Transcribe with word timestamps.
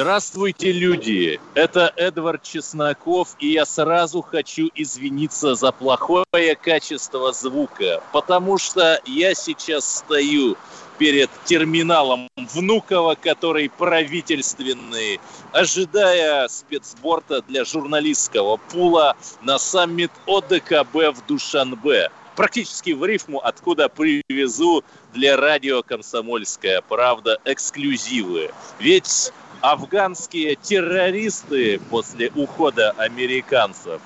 Здравствуйте, 0.00 0.72
люди! 0.72 1.38
Это 1.52 1.92
Эдвард 1.94 2.42
Чесноков, 2.42 3.36
и 3.38 3.48
я 3.48 3.66
сразу 3.66 4.22
хочу 4.22 4.70
извиниться 4.74 5.54
за 5.54 5.72
плохое 5.72 6.24
качество 6.58 7.34
звука, 7.34 8.02
потому 8.10 8.56
что 8.56 8.98
я 9.04 9.34
сейчас 9.34 9.98
стою 9.98 10.56
перед 10.96 11.28
терминалом 11.44 12.28
Внуково, 12.34 13.14
который 13.14 13.68
правительственный, 13.68 15.20
ожидая 15.52 16.48
спецборта 16.48 17.42
для 17.42 17.66
журналистского 17.66 18.56
пула 18.56 19.18
на 19.42 19.58
саммит 19.58 20.12
ОДКБ 20.26 20.94
в 20.94 21.26
Душанбе. 21.28 22.10
Практически 22.36 22.92
в 22.92 23.04
рифму, 23.04 23.40
откуда 23.40 23.90
привезу 23.90 24.82
для 25.12 25.36
радио 25.36 25.82
«Комсомольская 25.82 26.80
правда» 26.80 27.38
эксклюзивы. 27.44 28.50
Ведь 28.78 29.30
афганские 29.60 30.56
террористы 30.56 31.80
после 31.90 32.30
ухода 32.34 32.90
американцев 32.92 34.00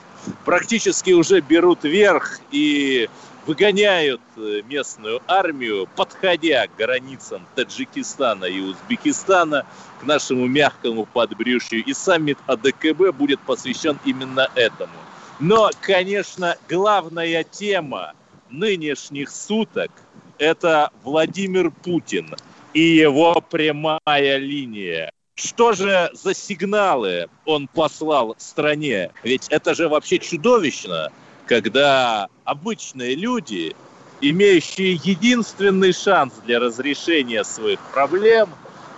практически 0.45 1.13
уже 1.13 1.41
берут 1.41 1.85
верх 1.85 2.41
и 2.51 3.09
выгоняют 3.47 4.23
э, 4.37 4.63
местную 4.69 5.21
армию, 5.27 5.87
подходя 5.97 6.67
к 6.67 6.77
границам 6.77 7.47
Таджикистана 7.55 8.47
и 8.47 8.61
Узбекистана, 8.61 9.67
к 10.01 10.05
нашему 10.05 10.47
мягкому 10.47 11.05
подбрюшью. 11.07 11.85
И 11.85 11.93
саммит 11.93 12.39
АДКБ 12.47 13.15
будет 13.15 13.41
посвящен 13.41 13.99
именно 14.05 14.49
этому. 14.55 14.93
Но, 15.41 15.71
конечно, 15.81 16.57
главная 16.69 17.45
тема 17.45 18.15
нынешних 18.51 19.31
суток– 19.31 19.91
это 20.39 20.91
Владимир 21.03 21.71
Путин 21.71 22.35
и 22.73 22.81
его 22.81 23.43
прямая 23.51 24.39
линия. 24.39 25.11
Что 25.37 25.73
же 25.73 26.11
за 26.13 26.33
сигналы 26.33 27.29
он 27.45 27.67
послал 27.67 28.37
стране? 28.39 29.11
Ведь 29.25 29.49
это 29.49 29.75
же 29.75 29.89
вообще 29.89 30.19
чудовищно, 30.19 31.13
когда 31.47 32.29
обычные 32.45 33.17
люди, 33.17 33.75
имеющие 34.21 34.93
единственный 34.93 35.93
шанс 35.93 36.35
для 36.45 36.61
разрешения 36.61 37.43
своих 37.43 37.81
проблем, 37.93 38.49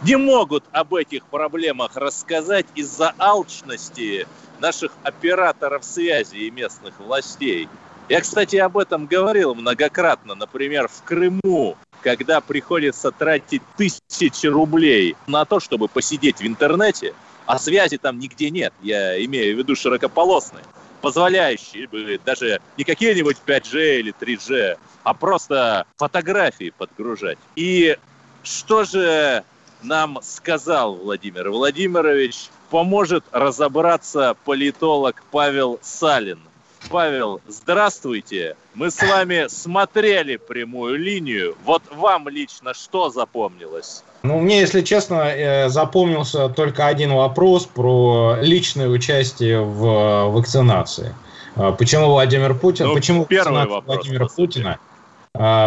не 0.02 0.16
могут 0.16 0.62
об 0.72 0.94
этих 0.94 1.24
проблемах 1.24 1.96
рассказать 1.96 2.66
из-за 2.74 3.14
алчности 3.18 4.26
наших 4.60 4.92
операторов 5.04 5.84
связи 5.84 6.36
и 6.36 6.50
местных 6.50 7.00
властей. 7.00 7.66
Я, 8.10 8.20
кстати, 8.20 8.56
об 8.56 8.76
этом 8.76 9.06
говорил 9.06 9.54
многократно. 9.54 10.34
Например, 10.34 10.86
в 10.86 11.02
Крыму 11.02 11.76
когда 12.06 12.40
приходится 12.40 13.10
тратить 13.10 13.62
тысячи 13.76 14.46
рублей 14.46 15.16
на 15.26 15.44
то, 15.44 15.58
чтобы 15.58 15.88
посидеть 15.88 16.38
в 16.38 16.46
интернете, 16.46 17.14
а 17.46 17.58
связи 17.58 17.98
там 17.98 18.20
нигде 18.20 18.48
нет, 18.50 18.72
я 18.80 19.24
имею 19.24 19.56
в 19.56 19.58
виду 19.58 19.74
широкополосные, 19.74 20.62
позволяющие 21.00 21.88
даже 22.24 22.60
не 22.76 22.84
какие-нибудь 22.84 23.38
5G 23.44 23.98
или 23.98 24.14
3G, 24.20 24.78
а 25.02 25.14
просто 25.14 25.84
фотографии 25.96 26.72
подгружать. 26.78 27.38
И 27.56 27.98
что 28.44 28.84
же 28.84 29.42
нам 29.82 30.20
сказал 30.22 30.94
Владимир 30.94 31.50
Владимирович? 31.50 32.50
Поможет 32.70 33.24
разобраться 33.32 34.36
политолог 34.44 35.25
Павел 35.32 35.81
Салин– 35.82 36.38
Павел, 36.91 37.41
здравствуйте. 37.48 38.56
Мы 38.74 38.91
с 38.91 39.02
вами 39.02 39.47
смотрели 39.48 40.36
прямую 40.36 40.98
линию. 40.98 41.56
Вот 41.64 41.82
вам 41.91 42.28
лично 42.28 42.74
что 42.74 43.10
запомнилось? 43.10 44.02
Ну, 44.22 44.38
мне, 44.38 44.60
если 44.60 44.82
честно, 44.82 45.22
э, 45.25 45.69
запомнился 45.69 46.48
только 46.48 46.86
один 46.86 47.12
вопрос 47.12 47.66
про 47.66 48.36
личное 48.41 48.88
участие 48.88 49.60
в 49.60 50.30
вакцинации. 50.30 51.14
А 51.56 51.72
почему 51.72 52.06
Владимир 52.06 52.54
Путин? 52.54 52.88
Ну, 52.88 52.94
почему 52.94 53.25
первый 53.25 53.66
вопрос, 53.66 53.96
Владимира 53.96 54.26
Путина? 54.26 54.78
А, 54.78 54.95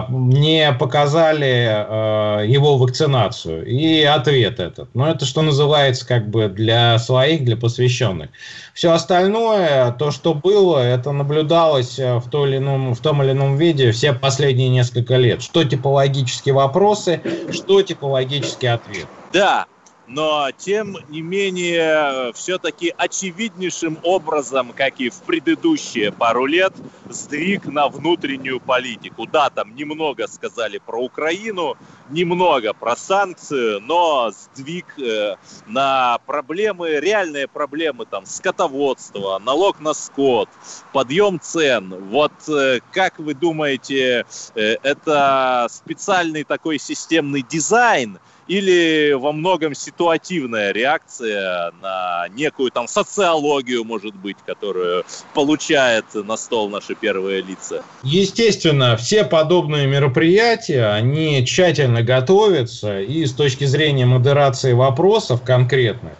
не 0.09 0.71
показали 0.73 1.67
а, 1.69 2.41
его 2.43 2.77
вакцинацию. 2.77 3.65
И 3.65 4.03
ответ 4.03 4.59
этот. 4.59 4.93
Но 4.95 5.09
это 5.09 5.25
что 5.25 5.41
называется 5.41 6.07
как 6.07 6.29
бы 6.29 6.47
для 6.47 6.97
своих, 6.99 7.43
для 7.43 7.57
посвященных. 7.57 8.29
Все 8.73 8.91
остальное, 8.91 9.91
то, 9.91 10.11
что 10.11 10.33
было, 10.33 10.79
это 10.79 11.11
наблюдалось 11.11 11.99
э, 11.99 12.17
в, 12.17 12.29
том 12.29 12.47
или 12.47 12.57
ином, 12.57 12.95
в 12.95 12.99
том 12.99 13.21
или 13.21 13.31
ином 13.31 13.57
виде 13.57 13.91
все 13.91 14.13
последние 14.13 14.69
несколько 14.69 15.17
лет. 15.17 15.41
Что 15.41 15.63
типологические 15.63 16.53
вопросы, 16.53 17.21
что 17.51 17.81
типологический 17.81 18.71
ответ. 18.71 19.07
Да, 19.33 19.65
но 20.09 20.49
тем 20.57 20.97
не 21.09 21.21
менее 21.21 22.33
все-таки 22.33 22.93
очевиднейшим 22.97 23.99
образом, 24.03 24.73
как 24.75 24.99
и 24.99 25.09
в 25.09 25.21
предыдущие 25.21 26.11
пару 26.11 26.45
лет, 26.45 26.73
сдвиг 27.07 27.67
на 27.67 27.87
внутреннюю 27.87 28.59
политику. 28.59 29.27
Да, 29.27 29.49
там 29.51 29.75
немного 29.75 30.27
сказали 30.27 30.79
про 30.79 30.99
Украину, 30.99 31.77
немного 32.09 32.73
про 32.73 32.95
санкции, 32.95 33.79
но 33.79 34.31
сдвиг 34.31 34.97
э, 34.99 35.35
на 35.67 36.17
проблемы, 36.25 36.99
реальные 36.99 37.47
проблемы, 37.47 38.05
там, 38.05 38.25
скотоводство, 38.25 39.39
налог 39.39 39.79
на 39.79 39.93
скот, 39.93 40.49
подъем 40.91 41.39
цен. 41.39 41.93
Вот 42.09 42.33
э, 42.47 42.79
как 42.91 43.19
вы 43.19 43.35
думаете, 43.35 44.25
э, 44.55 44.75
это 44.81 45.67
специальный 45.69 46.43
такой 46.43 46.79
системный 46.79 47.43
дизайн– 47.47 48.17
или 48.49 49.13
во 49.13 49.31
многом 49.31 49.75
ситуативная 49.75 50.73
реакция 50.73 51.71
на 51.81 52.25
некую 52.35 52.71
там 52.71 52.87
социологию, 52.87 53.85
может 53.85 54.15
быть, 54.15 54.37
которую 54.45 55.05
получает 55.35 56.05
на 56.15 56.35
стол 56.35 56.69
наши 56.69 56.95
первые 56.95 57.41
лица? 57.41 57.83
Естественно, 58.03 58.97
все 58.97 59.23
подобные 59.23 59.85
мероприятия, 59.85 60.87
они 60.87 61.45
тщательно 61.45 62.01
готовятся 62.01 62.99
и 62.99 63.23
с 63.25 63.33
точки 63.33 63.65
зрения 63.65 64.07
модерации 64.07 64.73
вопросов 64.73 65.43
конкретных, 65.43 66.13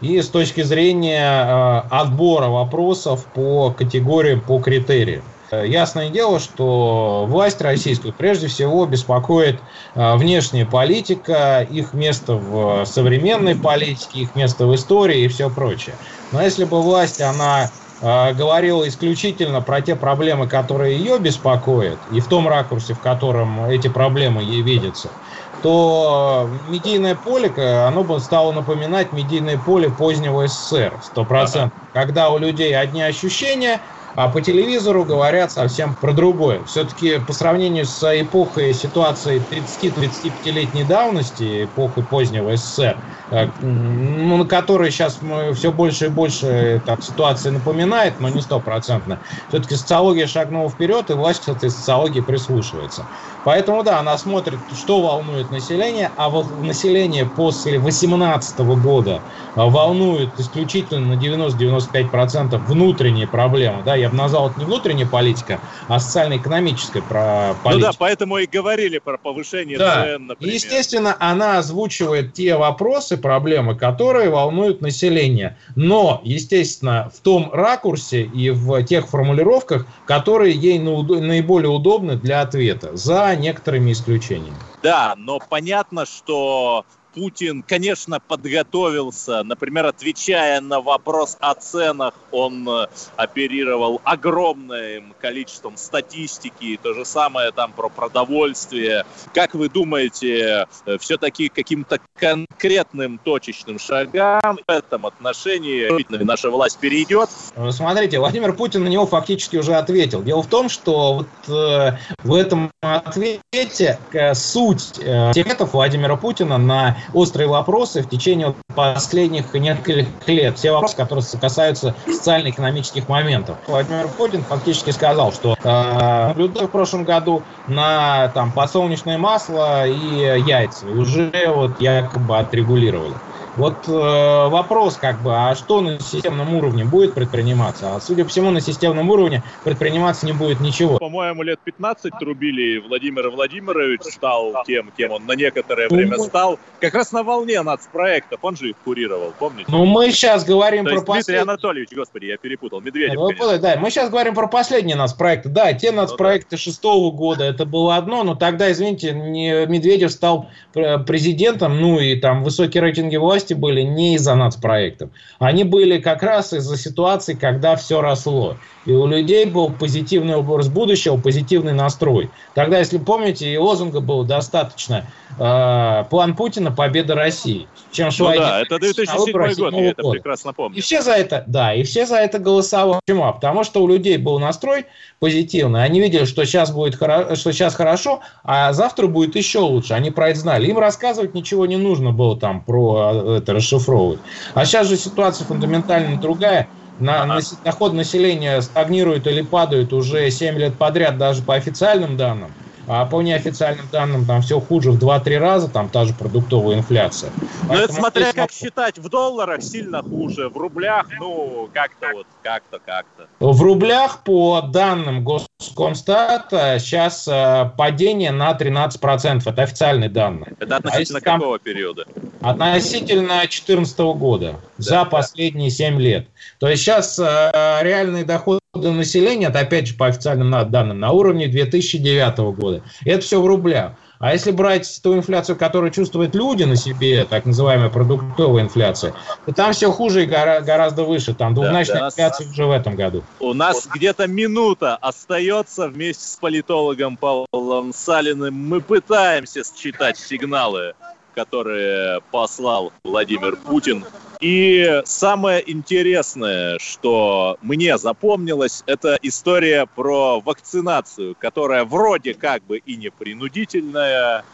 и 0.00 0.22
с 0.22 0.28
точки 0.28 0.62
зрения 0.62 1.44
э, 1.44 1.88
отбора 1.90 2.46
вопросов 2.46 3.26
по 3.34 3.72
категориям, 3.72 4.40
по 4.40 4.60
критериям. 4.60 5.22
Ясное 5.52 6.08
дело, 6.08 6.40
что 6.40 7.26
власть 7.28 7.60
российскую 7.60 8.14
прежде 8.14 8.46
всего 8.46 8.86
беспокоит 8.86 9.62
а, 9.94 10.16
внешняя 10.16 10.64
политика, 10.64 11.60
их 11.68 11.92
место 11.92 12.36
в 12.36 12.86
современной 12.86 13.56
политике, 13.56 14.20
их 14.20 14.34
место 14.34 14.66
в 14.66 14.74
истории 14.74 15.24
и 15.24 15.28
все 15.28 15.50
прочее. 15.50 15.98
Но 16.30 16.40
если 16.42 16.64
бы 16.64 16.80
власть, 16.82 17.20
она 17.20 17.70
говорила 18.00 18.88
исключительно 18.88 19.60
про 19.60 19.80
те 19.80 19.94
проблемы, 19.94 20.48
которые 20.48 20.98
ее 20.98 21.20
беспокоят, 21.20 22.04
и 22.04 22.18
в 22.18 22.28
том 22.28 22.48
ракурсе, 22.48 22.94
в 22.94 23.00
котором 23.00 23.64
эти 23.64 23.86
проблемы 23.86 24.42
ей 24.42 24.62
видятся, 24.62 25.14
то 25.60 26.50
медийное 26.66 27.14
поле, 27.14 27.54
оно 27.86 28.02
бы 28.02 28.18
стало 28.18 28.50
напоминать 28.50 29.12
медийное 29.12 29.56
поле 29.56 29.88
позднего 29.88 30.48
СССР, 30.48 30.98
100%. 31.16 31.70
Когда 31.92 32.30
у 32.30 32.38
людей 32.38 32.74
одни 32.74 33.02
ощущения– 33.02 33.82
а 34.14 34.28
по 34.28 34.40
телевизору 34.42 35.04
говорят 35.04 35.52
совсем 35.52 35.94
про 35.94 36.12
другое. 36.12 36.64
Все-таки 36.64 37.18
по 37.18 37.32
сравнению 37.32 37.86
с 37.86 38.02
эпохой 38.20 38.74
ситуации 38.74 39.46
30-35-летней 39.48 40.84
давности, 40.84 41.64
эпохой 41.64 42.04
позднего 42.04 42.54
СССР, 42.56 43.00
э, 43.30 43.52
ну, 43.58 44.36
на 44.36 44.44
которой 44.44 44.90
сейчас 44.90 45.22
мы 45.22 45.54
все 45.54 45.72
больше 45.72 46.06
и 46.06 46.08
больше 46.08 46.82
так, 46.84 47.02
ситуации 47.02 47.50
напоминает, 47.50 48.20
но 48.20 48.28
не 48.28 48.42
стопроцентно, 48.42 49.22
все-таки 49.48 49.76
социология 49.76 50.26
шагнула 50.26 50.68
вперед, 50.70 51.10
и 51.10 51.14
власть 51.14 51.44
к 51.44 51.48
этой 51.48 51.70
социологии 51.70 52.20
прислушивается. 52.20 53.08
Поэтому, 53.42 53.82
да, 53.82 53.98
она 54.00 54.18
смотрит, 54.18 54.64
что 54.72 55.02
волнует 55.02 55.50
население, 55.50 56.12
а 56.16 56.30
население 56.30 57.26
после 57.26 57.78
2018 57.78 58.58
года 58.58 59.24
волнует 59.54 60.38
исключительно 60.38 61.16
на 61.16 61.18
90-95% 61.18 62.58
внутренние 62.58 63.26
проблемы. 63.26 63.82
Да, 63.82 63.96
я 64.02 64.10
бы 64.10 64.16
назвал 64.16 64.50
это 64.50 64.58
не 64.58 64.66
внутренняя 64.66 65.06
политика, 65.06 65.60
а 65.88 65.98
социально-экономическая 65.98 67.02
про 67.02 67.54
политика. 67.62 67.86
Ну 67.86 67.92
да, 67.92 67.92
поэтому 67.98 68.38
и 68.38 68.46
говорили 68.46 68.98
про 68.98 69.16
повышение 69.16 69.78
да. 69.78 70.04
цен, 70.04 70.26
например. 70.26 70.54
Естественно, 70.54 71.16
она 71.18 71.58
озвучивает 71.58 72.34
те 72.34 72.56
вопросы, 72.56 73.16
проблемы, 73.16 73.74
которые 73.74 74.30
волнуют 74.30 74.80
население. 74.80 75.56
Но, 75.76 76.20
естественно, 76.24 77.10
в 77.14 77.20
том 77.20 77.50
ракурсе 77.52 78.22
и 78.22 78.50
в 78.50 78.82
тех 78.84 79.08
формулировках, 79.08 79.86
которые 80.06 80.54
ей 80.54 80.78
наиболее 80.78 81.70
удобны 81.70 82.16
для 82.16 82.40
ответа, 82.40 82.96
за 82.96 83.34
некоторыми 83.36 83.92
исключениями. 83.92 84.56
Да, 84.82 85.14
но 85.16 85.38
понятно, 85.38 86.06
что 86.06 86.84
Путин, 87.14 87.62
конечно, 87.62 88.20
подготовился. 88.20 89.42
Например, 89.42 89.86
отвечая 89.86 90.60
на 90.60 90.80
вопрос 90.80 91.36
о 91.40 91.54
ценах, 91.54 92.14
он 92.30 92.68
э, 92.68 92.86
оперировал 93.16 94.00
огромным 94.04 95.14
количеством 95.20 95.76
статистики, 95.76 96.78
то 96.82 96.94
же 96.94 97.04
самое 97.04 97.52
там 97.52 97.72
про 97.72 97.88
продовольствие. 97.88 99.04
Как 99.34 99.54
вы 99.54 99.68
думаете, 99.68 100.66
э, 100.86 100.98
все-таки 100.98 101.48
каким-то 101.48 101.98
конкретным 102.18 103.18
точечным 103.18 103.78
шагам 103.78 104.58
в 104.66 104.70
этом 104.70 105.06
отношении 105.06 105.88
наша 106.24 106.50
власть 106.50 106.78
перейдет? 106.78 107.28
Смотрите, 107.70 108.18
Владимир 108.18 108.52
Путин 108.54 108.84
на 108.84 108.88
него 108.88 109.06
фактически 109.06 109.56
уже 109.56 109.74
ответил. 109.74 110.22
Дело 110.22 110.42
в 110.42 110.46
том, 110.46 110.68
что 110.68 111.14
вот 111.14 111.28
э, 111.48 111.96
в 112.22 112.34
этом 112.34 112.70
ответе 112.80 113.98
э, 114.12 114.34
суть 114.34 114.98
э, 114.98 115.30
ответов 115.30 115.72
Владимира 115.72 116.16
Путина 116.16 116.58
на 116.58 116.96
острые 117.12 117.48
вопросы 117.48 118.02
в 118.02 118.08
течение 118.08 118.54
последних 118.74 119.52
нескольких 119.54 120.06
лет. 120.26 120.58
Все 120.58 120.72
вопросы, 120.72 120.96
которые 120.96 121.24
касаются 121.40 121.94
социально-экономических 122.06 123.08
моментов. 123.08 123.56
Владимир 123.66 124.08
Путин 124.08 124.42
фактически 124.42 124.90
сказал, 124.90 125.32
что 125.32 125.54
э, 125.62 126.32
в 126.34 126.68
прошлом 126.68 127.04
году 127.04 127.42
на 127.66 128.28
там, 128.28 128.52
подсолнечное 128.52 129.18
масло 129.18 129.86
и 129.86 130.40
яйца. 130.40 130.86
Уже 130.86 131.32
вот 131.48 131.80
якобы 131.80 132.38
отрегулировали. 132.38 133.14
Вот 133.56 133.86
э, 133.86 133.90
вопрос, 133.92 134.96
как 134.96 135.20
бы, 135.22 135.34
а 135.34 135.54
что 135.54 135.82
на 135.82 136.00
системном 136.00 136.54
уровне 136.54 136.84
будет 136.86 137.12
предприниматься? 137.12 137.94
А 137.94 138.00
судя 138.00 138.24
по 138.24 138.30
всему, 138.30 138.50
на 138.50 138.62
системном 138.62 139.10
уровне 139.10 139.42
предприниматься 139.62 140.24
не 140.24 140.32
будет 140.32 140.60
ничего. 140.60 140.96
По-моему, 140.96 141.42
лет 141.42 141.60
15 141.62 142.12
трубили 142.18 142.78
Владимир 142.78 143.28
Владимирович 143.28 144.00
стал 144.04 144.54
тем, 144.66 144.90
кем 144.96 145.12
он 145.12 145.26
на 145.26 145.32
некоторое 145.32 145.88
ну, 145.90 145.96
время 145.96 146.18
стал. 146.18 146.58
Как 146.80 146.94
раз 146.94 147.12
на 147.12 147.22
волне 147.22 147.60
нацпроектов, 147.60 148.38
он 148.42 148.56
же 148.56 148.70
их 148.70 148.76
курировал, 148.84 149.34
помните? 149.38 149.70
Ну, 149.70 149.84
мы 149.84 150.10
сейчас 150.12 150.44
говорим 150.46 150.86
То 150.86 150.92
про 150.92 151.00
последний... 151.02 151.22
Дмитрий 151.22 151.42
Анатольевич, 151.42 151.88
господи, 151.94 152.24
я 152.26 152.38
перепутал, 152.38 152.80
Медведев, 152.80 153.16
ну, 153.16 153.58
Да, 153.58 153.76
мы 153.76 153.90
сейчас 153.90 154.08
говорим 154.08 154.34
про 154.34 154.46
последние 154.46 154.96
нацпроекты. 154.96 155.50
Да, 155.50 155.74
те 155.74 155.92
нацпроекты 155.92 156.56
шестого 156.56 157.10
года, 157.10 157.44
это 157.44 157.66
было 157.66 157.96
одно, 157.96 158.24
но 158.24 158.34
тогда, 158.34 158.72
извините, 158.72 159.12
не 159.12 159.66
Медведев 159.66 160.10
стал 160.10 160.48
президентом, 160.72 161.78
ну 161.78 162.00
и 162.00 162.16
там 162.18 162.44
высокие 162.44 162.82
рейтинги 162.82 163.16
власти 163.16 163.41
власти 163.42 163.54
были 163.54 163.82
не 163.82 164.14
из-за 164.14 164.34
нацпроектов. 164.34 165.10
Они 165.38 165.64
были 165.64 165.98
как 165.98 166.22
раз 166.22 166.52
из-за 166.52 166.76
ситуации, 166.76 167.34
когда 167.34 167.76
все 167.76 168.00
росло. 168.00 168.56
И 168.86 168.92
у 168.92 169.06
людей 169.06 169.44
был 169.46 169.70
позитивный 169.70 170.36
образ 170.36 170.68
будущего, 170.68 171.16
позитивный 171.16 171.72
настрой. 171.72 172.30
Тогда, 172.54 172.78
если 172.78 172.98
помните, 172.98 173.52
и 173.52 173.56
лозунга 173.56 174.00
было 174.00 174.24
достаточно. 174.24 175.04
Э, 175.38 176.04
план 176.10 176.34
Путина– 176.34 176.70
победа 176.72 177.14
России. 177.14 177.66
Чем 177.92 178.10
ну 178.18 178.32
да, 178.34 178.62
это 178.62 178.78
2007 178.78 179.32
год, 179.56 179.72
я 179.74 179.90
это 179.90 180.02
прекрасно 180.10 180.52
помню. 180.52 180.78
И 180.78 180.80
все 180.80 181.02
за 181.02 181.12
это, 181.12 181.44
да, 181.46 181.74
и 181.74 181.82
все 181.82 182.06
за 182.06 182.16
это 182.16 182.38
голосовали. 182.38 183.00
Почему? 183.04 183.24
А 183.24 183.32
потому 183.32 183.64
что 183.64 183.82
у 183.82 183.88
людей 183.88 184.16
был 184.16 184.38
настрой 184.38 184.86
позитивный. 185.20 185.84
Они 185.84 186.00
видели, 186.00 186.24
что 186.24 186.44
сейчас 186.44 186.70
будет 186.70 186.94
что 186.94 187.52
сейчас 187.52 187.74
хорошо, 187.74 188.20
а 188.44 188.72
завтра 188.72 189.06
будет 189.06 189.36
еще 189.36 189.58
лучше. 189.58 189.94
Они 189.94 190.10
про 190.10 190.30
это 190.30 190.40
знали. 190.40 190.66
Им 190.66 190.78
рассказывать 190.78 191.34
ничего 191.34 191.66
не 191.66 191.76
нужно 191.76 192.12
было 192.12 192.38
там 192.38 192.64
про 192.64 193.31
это 193.34 193.52
расшифровывать. 193.52 194.22
А 194.54 194.64
сейчас 194.64 194.88
же 194.88 194.96
ситуация 194.96 195.46
фундаментально 195.46 196.18
другая. 196.20 196.70
На, 196.98 197.24
на, 197.26 197.40
доход 197.64 197.94
населения 197.94 198.60
стагнирует 198.60 199.26
или 199.26 199.42
падает 199.42 199.92
уже 199.92 200.30
7 200.30 200.56
лет 200.58 200.78
подряд, 200.78 201.18
даже 201.18 201.42
по 201.42 201.54
официальным 201.54 202.16
данным. 202.16 202.56
А 202.88 203.06
по 203.06 203.22
неофициальным 203.22 203.86
данным 203.92 204.24
там 204.24 204.42
все 204.42 204.60
хуже 204.60 204.90
в 204.90 204.98
2-3 204.98 205.38
раза, 205.38 205.68
там 205.68 205.88
та 205.88 206.04
же 206.04 206.14
продуктовая 206.14 206.76
инфляция. 206.76 207.30
Ну 207.68 207.74
это 207.74 207.92
смотря 207.92 208.30
здесь... 208.30 208.34
как 208.34 208.50
считать, 208.50 208.98
в 208.98 209.08
долларах 209.08 209.62
сильно 209.62 210.02
хуже, 210.02 210.48
в 210.48 210.56
рублях, 210.56 211.06
ну, 211.18 211.68
как-то 211.72 212.08
вот, 212.12 212.26
как-то, 212.42 212.80
как-то. 212.84 213.28
В 213.38 213.62
рублях, 213.62 214.24
по 214.24 214.62
данным 214.62 215.24
Госкомстата, 215.24 216.78
сейчас 216.80 217.28
э, 217.28 217.70
падение 217.76 218.32
на 218.32 218.52
13%, 218.52 219.42
это 219.46 219.62
официальные 219.62 220.10
данные. 220.10 220.54
Это 220.58 220.76
относительно 220.76 221.20
а 221.20 221.22
какого 221.22 221.58
периода? 221.58 222.04
Относительно 222.40 223.38
2014 223.38 223.98
года, 223.98 224.56
да, 224.78 224.84
за 224.84 225.04
последние 225.04 225.70
7 225.70 226.00
лет. 226.00 226.26
То 226.58 226.68
есть 226.68 226.82
сейчас 226.82 227.18
э, 227.18 227.50
реальный 227.82 228.24
доход 228.24 228.61
населения, 228.74 229.48
это 229.48 229.60
опять 229.60 229.86
же 229.88 229.94
по 229.94 230.06
официальным 230.06 230.50
данным, 230.70 230.98
на 230.98 231.12
уровне 231.12 231.46
2009 231.46 232.38
года. 232.56 232.82
Это 233.04 233.20
все 233.20 233.40
в 233.40 233.46
рублях. 233.46 233.92
А 234.18 234.32
если 234.32 234.50
брать 234.50 235.00
ту 235.02 235.14
инфляцию, 235.14 235.56
которую 235.56 235.90
чувствуют 235.90 236.34
люди 236.34 236.62
на 236.62 236.76
себе, 236.76 237.26
так 237.28 237.44
называемая 237.44 237.90
продуктовая 237.90 238.62
инфляция, 238.62 239.14
то 239.44 239.52
там 239.52 239.72
все 239.72 239.90
хуже 239.90 240.22
и 240.22 240.26
гора- 240.26 240.60
гораздо 240.60 241.02
выше. 241.02 241.34
Там 241.34 241.54
двухзначная 241.54 242.00
да, 242.00 242.06
инфляция 242.06 242.48
уже 242.48 242.64
в 242.64 242.70
этом 242.70 242.94
году. 242.94 243.24
У 243.40 243.52
нас 243.52 243.86
где-то 243.92 244.26
минута 244.26 244.96
остается 244.96 245.88
вместе 245.88 246.26
с 246.28 246.36
политологом 246.36 247.18
Павлом 247.18 247.92
Салиным. 247.92 248.54
Мы 248.54 248.80
пытаемся 248.80 249.62
считать 249.76 250.16
сигналы 250.16 250.94
которые 251.34 252.20
послал 252.30 252.92
Владимир 253.04 253.56
Путин. 253.56 254.04
И 254.40 255.02
самое 255.04 255.62
интересное, 255.70 256.78
что 256.80 257.58
мне 257.62 257.96
запомнилось, 257.96 258.82
это 258.86 259.18
история 259.22 259.86
про 259.86 260.40
вакцинацию, 260.40 261.36
которая 261.38 261.84
вроде 261.84 262.34
как 262.34 262.64
бы 262.64 262.78
и 262.78 262.96
не 262.96 263.10
принудительная, 263.10 264.44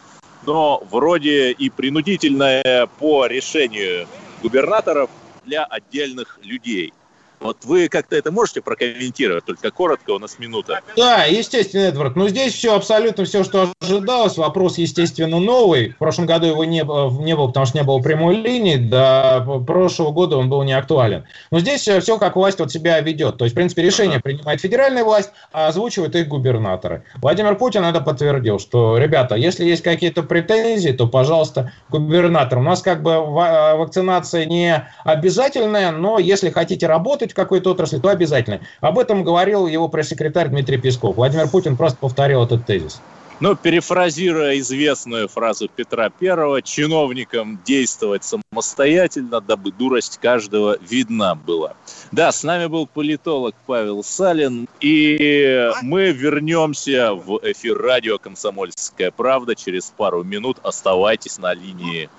но 0.44 0.82
вроде 0.90 1.52
и 1.52 1.70
принудительная 1.70 2.86
по 2.98 3.26
решению 3.26 4.06
губернаторов 4.42 5.08
для 5.44 5.64
отдельных 5.64 6.38
людей. 6.42 6.92
Вот 7.40 7.64
вы 7.64 7.88
как-то 7.88 8.16
это 8.16 8.32
можете 8.32 8.60
прокомментировать, 8.60 9.44
только 9.44 9.70
коротко, 9.70 10.10
у 10.10 10.18
нас 10.18 10.38
минута. 10.38 10.80
Да, 10.96 11.24
естественно, 11.24 11.82
Эдвард. 11.82 12.16
Но 12.16 12.28
здесь 12.28 12.54
все 12.54 12.74
абсолютно 12.74 13.24
все, 13.24 13.44
что 13.44 13.72
ожидалось. 13.80 14.36
Вопрос, 14.36 14.78
естественно, 14.78 15.38
новый. 15.38 15.90
В 15.90 15.98
прошлом 15.98 16.26
году 16.26 16.46
его 16.46 16.64
не, 16.64 16.78
не 16.78 17.36
было, 17.36 17.46
потому 17.46 17.66
что 17.66 17.78
не 17.78 17.84
было 17.84 18.00
прямой 18.00 18.36
линии. 18.36 18.76
До 18.76 19.62
прошлого 19.66 20.10
года 20.10 20.36
он 20.36 20.48
был 20.48 20.62
не 20.62 20.72
актуален. 20.72 21.24
Но 21.50 21.60
здесь 21.60 21.82
все, 21.82 22.18
как 22.18 22.36
власть 22.36 22.60
от 22.60 22.72
себя 22.72 23.00
ведет. 23.00 23.38
То 23.38 23.44
есть, 23.44 23.54
в 23.54 23.56
принципе, 23.56 23.82
решение 23.82 24.20
принимает 24.20 24.60
федеральная 24.60 25.04
власть, 25.04 25.30
а 25.52 25.68
озвучивают 25.68 26.16
их 26.16 26.28
губернаторы. 26.28 27.04
Владимир 27.16 27.56
Путин 27.56 27.84
это 27.84 28.00
подтвердил, 28.00 28.58
что, 28.58 28.98
ребята, 28.98 29.36
если 29.36 29.64
есть 29.64 29.82
какие-то 29.82 30.22
претензии, 30.22 30.90
то, 30.90 31.06
пожалуйста, 31.06 31.72
губернатор. 31.88 32.58
У 32.58 32.62
нас 32.62 32.82
как 32.82 33.02
бы 33.02 33.20
вакцинация 33.20 34.44
не 34.44 34.88
обязательная, 35.04 35.92
но 35.92 36.18
если 36.18 36.50
хотите 36.50 36.86
работать, 36.86 37.27
в 37.32 37.34
какой-то 37.34 37.70
отрасли, 37.70 37.98
то 37.98 38.08
обязательно. 38.08 38.60
Об 38.80 38.98
этом 38.98 39.24
говорил 39.24 39.66
его 39.66 39.88
пресс-секретарь 39.88 40.48
Дмитрий 40.48 40.78
Песков. 40.78 41.16
Владимир 41.16 41.48
Путин 41.48 41.76
просто 41.76 41.98
повторил 41.98 42.42
этот 42.42 42.66
тезис. 42.66 43.00
Ну, 43.40 43.54
перефразируя 43.54 44.58
известную 44.58 45.28
фразу 45.28 45.68
Петра 45.68 46.10
Первого, 46.10 46.60
чиновникам 46.60 47.60
действовать 47.64 48.24
самостоятельно, 48.24 49.40
дабы 49.40 49.70
дурость 49.70 50.18
каждого 50.20 50.76
видна 50.80 51.36
была. 51.36 51.74
Да, 52.10 52.32
с 52.32 52.42
нами 52.42 52.66
был 52.66 52.88
политолог 52.88 53.54
Павел 53.66 54.02
Салин, 54.02 54.68
и 54.80 55.70
мы 55.82 56.10
вернемся 56.10 57.14
в 57.14 57.38
эфир 57.44 57.78
радио 57.78 58.18
«Комсомольская 58.18 59.12
правда» 59.12 59.54
через 59.54 59.92
пару 59.96 60.24
минут. 60.24 60.58
Оставайтесь 60.64 61.38
на 61.38 61.54
линии. 61.54 62.10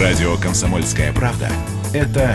Радио 0.00 0.36
«Комсомольская 0.36 1.12
правда»— 1.12 1.50
это 1.92 2.34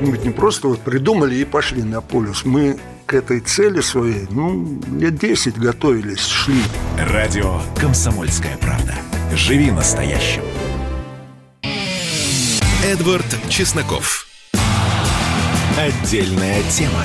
Мы 0.00 0.12
ведь 0.12 0.24
не 0.24 0.30
просто 0.30 0.68
вот 0.68 0.80
придумали 0.80 1.36
и 1.36 1.44
пошли 1.44 1.82
на 1.82 2.00
полюс. 2.00 2.44
Мы 2.44 2.78
к 3.06 3.14
этой 3.14 3.40
цели 3.40 3.80
своей, 3.80 4.26
ну, 4.30 4.80
лет 4.98 5.18
10 5.18 5.58
готовились, 5.58 6.26
шли. 6.26 6.60
Радио 6.98 7.60
«Комсомольская 7.76 8.56
правда». 8.56 8.94
Живи 9.34 9.70
настоящим. 9.70 10.42
Эдвард 12.84 13.26
Чесноков. 13.48 14.26
Отдельная 15.76 16.62
тема. 16.70 17.04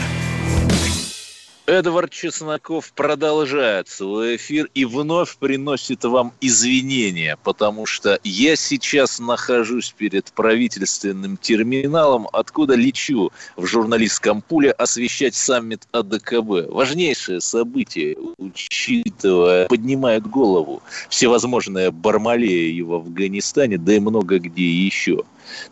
Эдвард 1.69 2.09
Чесноков 2.09 2.91
продолжает 2.93 3.87
свой 3.87 4.37
эфир 4.37 4.71
и 4.73 4.85
вновь 4.85 5.37
приносит 5.37 6.03
вам 6.03 6.33
извинения, 6.41 7.37
потому 7.43 7.85
что 7.85 8.19
я 8.23 8.55
сейчас 8.55 9.19
нахожусь 9.19 9.93
перед 9.95 10.31
правительственным 10.31 11.37
терминалом, 11.37 12.27
откуда 12.33 12.73
лечу 12.73 13.29
в 13.55 13.67
журналистском 13.67 14.41
пуле 14.41 14.71
освещать 14.71 15.35
саммит 15.35 15.87
АДКБ. 15.91 16.71
Важнейшее 16.71 17.39
событие, 17.39 18.17
учитывая, 18.39 19.67
поднимает 19.67 20.25
голову 20.25 20.81
всевозможные 21.07 21.91
бармалеи 21.91 22.81
в 22.81 22.93
Афганистане, 22.93 23.77
да 23.77 23.93
и 23.93 23.99
много 23.99 24.39
где 24.39 24.67
еще. 24.67 25.23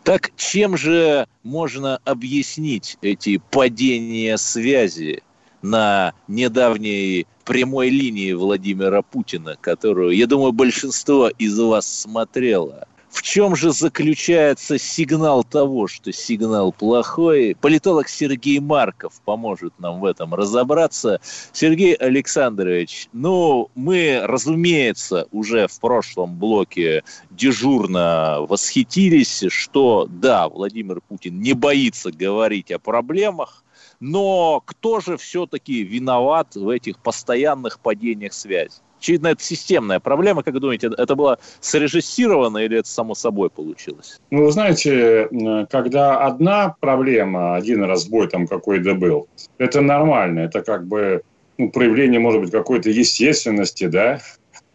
Так 0.04 0.32
чем 0.36 0.78
же 0.78 1.28
можно 1.42 2.00
объяснить 2.06 2.98
эти 3.02 3.42
падения 3.50 4.38
связи 4.38 5.24
на 5.70 6.14
недавней 6.28 7.28
прямой 7.46 7.90
линии 7.90 8.34
Владимира 8.34 9.02
Путина, 9.02 9.56
которую, 9.60 10.12
я 10.12 10.28
думаю, 10.28 10.52
большинство 10.52 11.30
из 11.30 11.58
вас 11.60 12.02
смотрело. 12.02 12.88
В 13.10 13.22
чем 13.24 13.56
же 13.56 13.72
заключается 13.72 14.78
сигнал 14.78 15.44
того, 15.44 15.88
что 15.88 16.12
сигнал 16.12 16.74
плохой? 16.74 17.56
Политолог 17.60 18.10
Сергей 18.10 18.60
Марков 18.60 19.22
поможет 19.24 19.74
нам 19.80 20.02
в 20.02 20.06
этом 20.06 20.36
разобраться. 20.36 21.20
Сергей 21.54 21.94
Александрович, 21.94 23.08
ну, 23.14 23.72
мы, 23.76 24.22
разумеется, 24.24 25.26
уже 25.32 25.68
в 25.68 25.80
прошлом 25.80 26.36
блоке 26.36 27.04
дежурно 27.32 28.40
восхитились, 28.42 29.46
что 29.48 30.06
да, 30.10 30.50
Владимир 30.50 31.02
Путин 31.02 31.40
не 31.40 31.54
боится 31.54 32.12
говорить 32.12 32.72
о 32.72 32.78
проблемах, 32.78 33.64
но 34.00 34.62
кто 34.66 35.00
же 35.00 35.18
все-таки 35.18 35.84
виноват 35.84 36.56
в 36.56 36.70
этих 36.70 37.00
постоянных 37.00 37.80
падениях 37.80 38.34
связи? 38.34 38.76
Очевидно, 39.00 39.28
это 39.28 39.44
системная 39.44 40.00
проблема. 40.00 40.42
Как 40.42 40.60
думаете, 40.60 40.90
это 40.98 41.16
было 41.16 41.38
срежиссировано 41.60 42.58
или 42.58 42.80
это 42.80 42.90
само 42.90 43.14
собой 43.14 43.50
получилось? 43.50 44.20
Ну, 44.32 44.46
вы 44.46 44.52
знаете, 44.52 45.30
когда 45.70 46.26
одна 46.26 46.76
проблема, 46.80 47.56
один 47.56 47.84
разбой 47.84 48.28
там 48.28 48.48
какой-то 48.48 48.96
был, 48.96 49.28
это 49.60 49.82
нормально. 49.82 50.40
Это 50.40 50.62
как 50.62 50.88
бы 50.88 51.22
ну, 51.60 51.70
проявление, 51.70 52.20
может 52.20 52.42
быть, 52.42 52.52
какой-то 52.52 52.90
естественности, 52.90 53.86
да? 53.86 54.20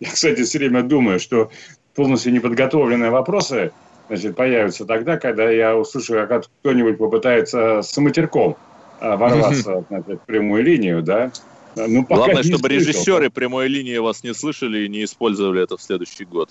Я, 0.00 0.11
кстати, 0.11 0.43
все 0.43 0.59
время 0.59 0.83
думаю, 0.83 1.19
что 1.19 1.50
полностью 1.95 2.33
неподготовленные 2.33 3.11
вопросы 3.11 3.73
значит, 4.09 4.37
появятся 4.37 4.85
тогда, 4.85 5.17
когда 5.17 5.50
я 5.50 5.76
услышу, 5.76 6.14
как 6.29 6.45
кто-нибудь 6.61 6.99
попытается 6.99 7.83
с 7.83 7.97
матерком 7.99 8.57
ворваться 9.03 9.85
значит, 9.89 10.21
в 10.23 10.27
прямую 10.27 10.65
линию, 10.65 11.03
да. 11.03 11.33
Ну, 11.75 12.05
Главное, 12.05 12.43
чтобы 12.43 12.69
слышал. 12.69 12.79
режиссеры 12.79 13.31
прямой 13.31 13.69
линии 13.69 13.97
вас 13.97 14.23
не 14.23 14.35
слышали 14.35 14.85
и 14.85 14.89
не 14.89 15.05
использовали 15.05 15.63
это 15.63 15.77
в 15.77 15.83
следующий 15.83 16.25
год. 16.25 16.51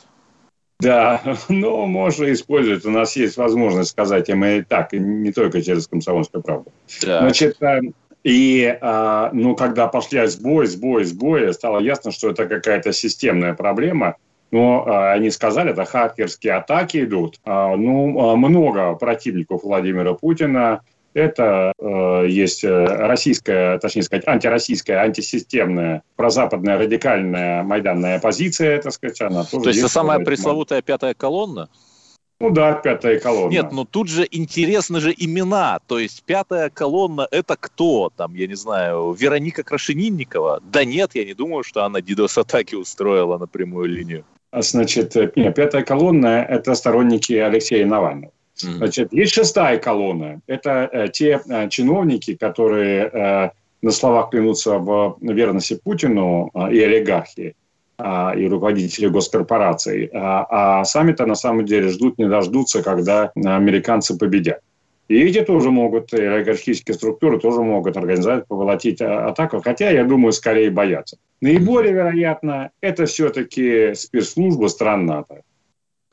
Да, 0.79 1.21
ну, 1.49 1.85
можно 1.85 2.31
использовать. 2.31 2.85
У 2.85 2.89
нас 2.89 3.15
есть 3.15 3.37
возможность 3.37 3.91
сказать 3.91 4.29
им 4.29 4.43
и 4.43 4.61
так, 4.61 4.93
и 4.93 4.99
не 4.99 5.31
только 5.31 5.61
через 5.61 5.87
комсомольскую 5.87 6.41
правду. 6.41 6.71
Да. 7.03 7.19
Значит, 7.19 7.61
э, 7.61 7.81
и, 8.23 8.77
а, 8.81 9.29
ну, 9.31 9.55
когда 9.55 9.87
пошли 9.87 10.25
сбой, 10.27 10.65
сбой, 10.67 11.05
сбой, 11.05 11.53
стало 11.53 11.79
ясно, 11.79 12.11
что 12.11 12.29
это 12.31 12.47
какая-то 12.47 12.93
системная 12.93 13.53
проблема. 13.53 14.15
Но 14.51 14.85
а, 14.85 15.13
они 15.13 15.29
сказали, 15.31 15.71
это 15.71 15.85
хакерские 15.85 16.53
атаки 16.53 17.03
идут. 17.03 17.39
А, 17.45 17.75
ну, 17.75 18.35
много 18.35 18.95
противников 18.95 19.63
Владимира 19.63 20.13
Путина 20.13 20.81
это 21.13 21.73
э, 21.77 22.25
есть 22.27 22.63
э, 22.63 22.85
российская, 22.85 23.77
точнее 23.79 24.03
сказать, 24.03 24.27
антироссийская, 24.27 24.99
антисистемная, 24.99 26.03
прозападная, 26.15 26.77
радикальная 26.77 27.63
майданная 27.63 28.17
оппозиция, 28.17 28.81
так 28.81 28.93
сказать, 28.93 29.21
она 29.21 29.43
тоже... 29.43 29.63
То 29.63 29.69
есть 29.69 29.79
это 29.79 29.89
самая 29.89 30.19
пресловутая 30.19 30.81
пятая 30.81 31.13
колонна? 31.13 31.69
Ну 32.39 32.49
да, 32.49 32.73
пятая 32.73 33.19
колонна. 33.19 33.51
Нет, 33.51 33.71
но 33.71 33.85
тут 33.85 34.07
же 34.07 34.27
интересны 34.31 34.99
же 34.99 35.13
имена. 35.15 35.79
То 35.85 35.99
есть 35.99 36.23
пятая 36.23 36.71
колонна 36.71 37.27
это 37.29 37.55
кто? 37.55 38.11
Там, 38.15 38.33
я 38.33 38.47
не 38.47 38.55
знаю, 38.55 39.13
Вероника 39.13 39.61
Крашенинникова? 39.61 40.59
Да 40.71 40.83
нет, 40.83 41.11
я 41.13 41.23
не 41.23 41.35
думаю, 41.35 41.63
что 41.63 41.83
она 41.83 41.99
DDoS-атаки 41.99 42.73
устроила 42.73 43.37
на 43.37 43.45
прямую 43.45 43.89
линию. 43.89 44.25
Значит, 44.53 45.15
э, 45.15 45.31
нет, 45.35 45.55
пятая 45.55 45.83
колонна– 45.83 46.43
это 46.49 46.73
сторонники 46.73 47.33
Алексея 47.33 47.85
Навального. 47.85 48.33
Значит, 48.67 49.13
есть 49.13 49.33
шестая 49.33 49.77
колонна. 49.77 50.41
Это 50.47 50.89
э, 50.91 51.07
те 51.09 51.41
э, 51.47 51.69
чиновники, 51.69 52.35
которые 52.35 53.09
э, 53.11 53.49
на 53.81 53.91
словах 53.91 54.29
клянутся 54.29 54.77
в 54.77 55.17
верности 55.21 55.79
Путину 55.83 56.51
и 56.71 56.79
олигархи, 56.79 57.55
э, 57.97 58.39
и 58.39 58.47
руководители 58.47 59.07
госкорпораций, 59.07 60.09
а, 60.13 60.83
сами-то 60.83 61.25
на 61.25 61.35
самом 61.35 61.65
деле 61.65 61.89
ждут, 61.89 62.17
не 62.17 62.27
дождутся, 62.27 62.83
когда 62.83 63.31
американцы 63.35 64.17
победят. 64.17 64.59
И 65.07 65.19
эти 65.19 65.41
тоже 65.41 65.71
могут, 65.71 66.13
и 66.13 66.21
олигархические 66.23 66.95
структуры 66.95 67.37
тоже 67.37 67.61
могут 67.61 67.97
организовать, 67.97 68.47
поволотить 68.47 69.01
атаку, 69.01 69.61
хотя, 69.61 69.89
я 69.89 70.05
думаю, 70.05 70.31
скорее 70.31 70.71
боятся. 70.71 71.17
Наиболее 71.41 71.93
вероятно, 71.93 72.69
это 72.79 73.05
все-таки 73.05 73.93
спецслужба 73.93 74.67
стран 74.67 75.05
НАТО. 75.05 75.41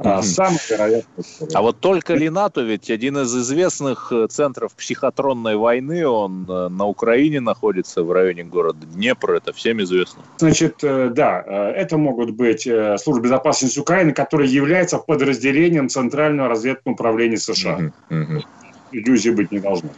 А, 0.00 0.22
самый 0.22 0.60
вероятный. 0.70 1.24
А 1.54 1.60
вот 1.60 1.80
только 1.80 2.14
ли 2.14 2.30
НАТО, 2.30 2.60
ведь 2.60 2.88
один 2.88 3.18
из 3.18 3.36
известных 3.36 4.12
э, 4.12 4.28
центров 4.28 4.72
психотронной 4.74 5.56
войны, 5.56 6.06
он 6.06 6.46
э, 6.48 6.68
на 6.68 6.86
Украине 6.86 7.40
находится, 7.40 8.04
в 8.04 8.12
районе 8.12 8.44
города 8.44 8.86
Днепр, 8.86 9.32
это 9.32 9.52
всем 9.52 9.82
известно. 9.82 10.22
Значит, 10.36 10.84
э, 10.84 11.10
да, 11.12 11.40
это 11.40 11.98
могут 11.98 12.30
быть 12.30 12.68
службы 13.02 13.24
безопасности 13.24 13.80
Украины, 13.80 14.12
которая 14.12 14.46
является 14.46 14.98
подразделением 14.98 15.88
Центрального 15.88 16.48
разведного 16.48 16.94
управления 16.94 17.38
США. 17.38 17.90
Угу, 18.08 18.44
Иллюзий 18.92 19.32
быть 19.32 19.50
не 19.50 19.58
должно. 19.58 19.90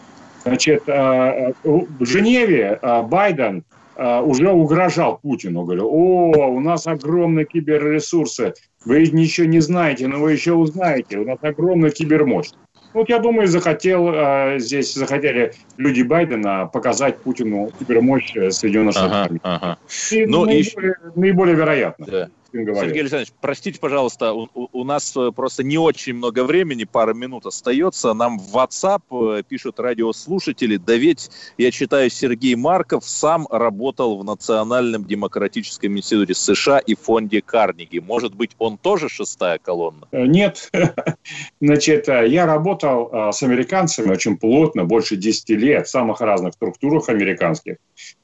Значит, 0.45 0.85
в 0.87 2.05
Женеве 2.07 2.81
Байден 2.83 3.65
уже 4.01 4.51
угрожал 4.51 5.19
Путину, 5.19 5.65
говорил, 5.65 5.89
о, 5.89 6.49
у 6.49 6.61
нас 6.61 6.87
огромные 6.87 7.45
киберресурсы, 7.45 8.55
вы 8.85 9.07
ничего 9.09 9.47
не 9.47 9.61
знаете, 9.61 10.09
но 10.09 10.19
вы 10.19 10.33
еще 10.33 10.55
узнаете. 10.55 11.19
У 11.19 11.25
нас 11.25 11.39
огромная 11.43 11.91
кибермощь. 11.91 12.49
Вот 12.93 13.09
я 13.09 13.19
думаю, 13.19 13.47
захотел 13.47 14.09
э, 14.13 14.59
здесь 14.59 14.95
захотели 14.95 15.53
люди 15.77 16.03
Байдена 16.03 16.67
показать 16.67 17.19
Путину 17.19 17.71
кибермощь 17.79 18.33
Соединенных 18.51 18.95
Штатов. 18.95 19.39
Ага, 19.43 19.57
ага. 19.63 19.79
И 20.11 20.27
ну, 20.27 20.45
наиболее, 20.45 20.95
и... 21.15 21.21
наиболее 21.21 21.57
вероятно. 21.57 22.07
Да. 22.07 22.29
Сергей 22.53 23.01
Александрович, 23.01 23.33
простите, 23.41 23.79
пожалуйста, 23.79 24.33
у, 24.33 24.49
у 24.55 24.85
нас 24.85 25.17
э, 25.17 25.31
просто 25.35 25.63
не 25.63 25.79
очень 25.79 26.15
много 26.15 26.45
времени, 26.45 26.85
пара 26.85 27.15
минут 27.15 27.47
остается. 27.47 28.13
Нам 28.13 28.39
в 28.39 28.57
WhatsApp 28.57 29.39
э, 29.39 29.43
пишут 29.47 29.79
радиослушатели, 29.79 30.77
да 30.77 30.97
ведь, 30.97 31.31
я 31.59 31.71
читаю, 31.71 32.11
Сергей 32.11 32.55
Марков 32.57 33.05
сам 33.07 33.47
работал 33.51 34.19
в 34.19 34.25
Национальном 34.25 35.05
демократическом 35.05 35.97
институте 35.97 36.35
США 36.35 36.79
и 36.79 36.95
фонде 36.95 37.41
Карнеги. 37.41 37.99
Может 37.99 38.35
быть, 38.35 38.53
он 38.59 38.79
тоже 38.79 39.09
шестая 39.09 39.59
колонна? 39.59 40.09
Э, 40.11 40.27
нет. 40.27 40.71
Значит, 41.61 42.09
я 42.09 42.47
работал 42.47 43.33
с 43.33 43.43
американцами 43.43 44.11
очень 44.11 44.37
плотно, 44.37 44.85
больше 44.85 45.17
10 45.17 45.51
лет, 45.51 45.87
в 45.87 45.91
самых 45.91 46.21
разных 46.21 46.55
структурах 46.55 47.09
американских. 47.09 47.77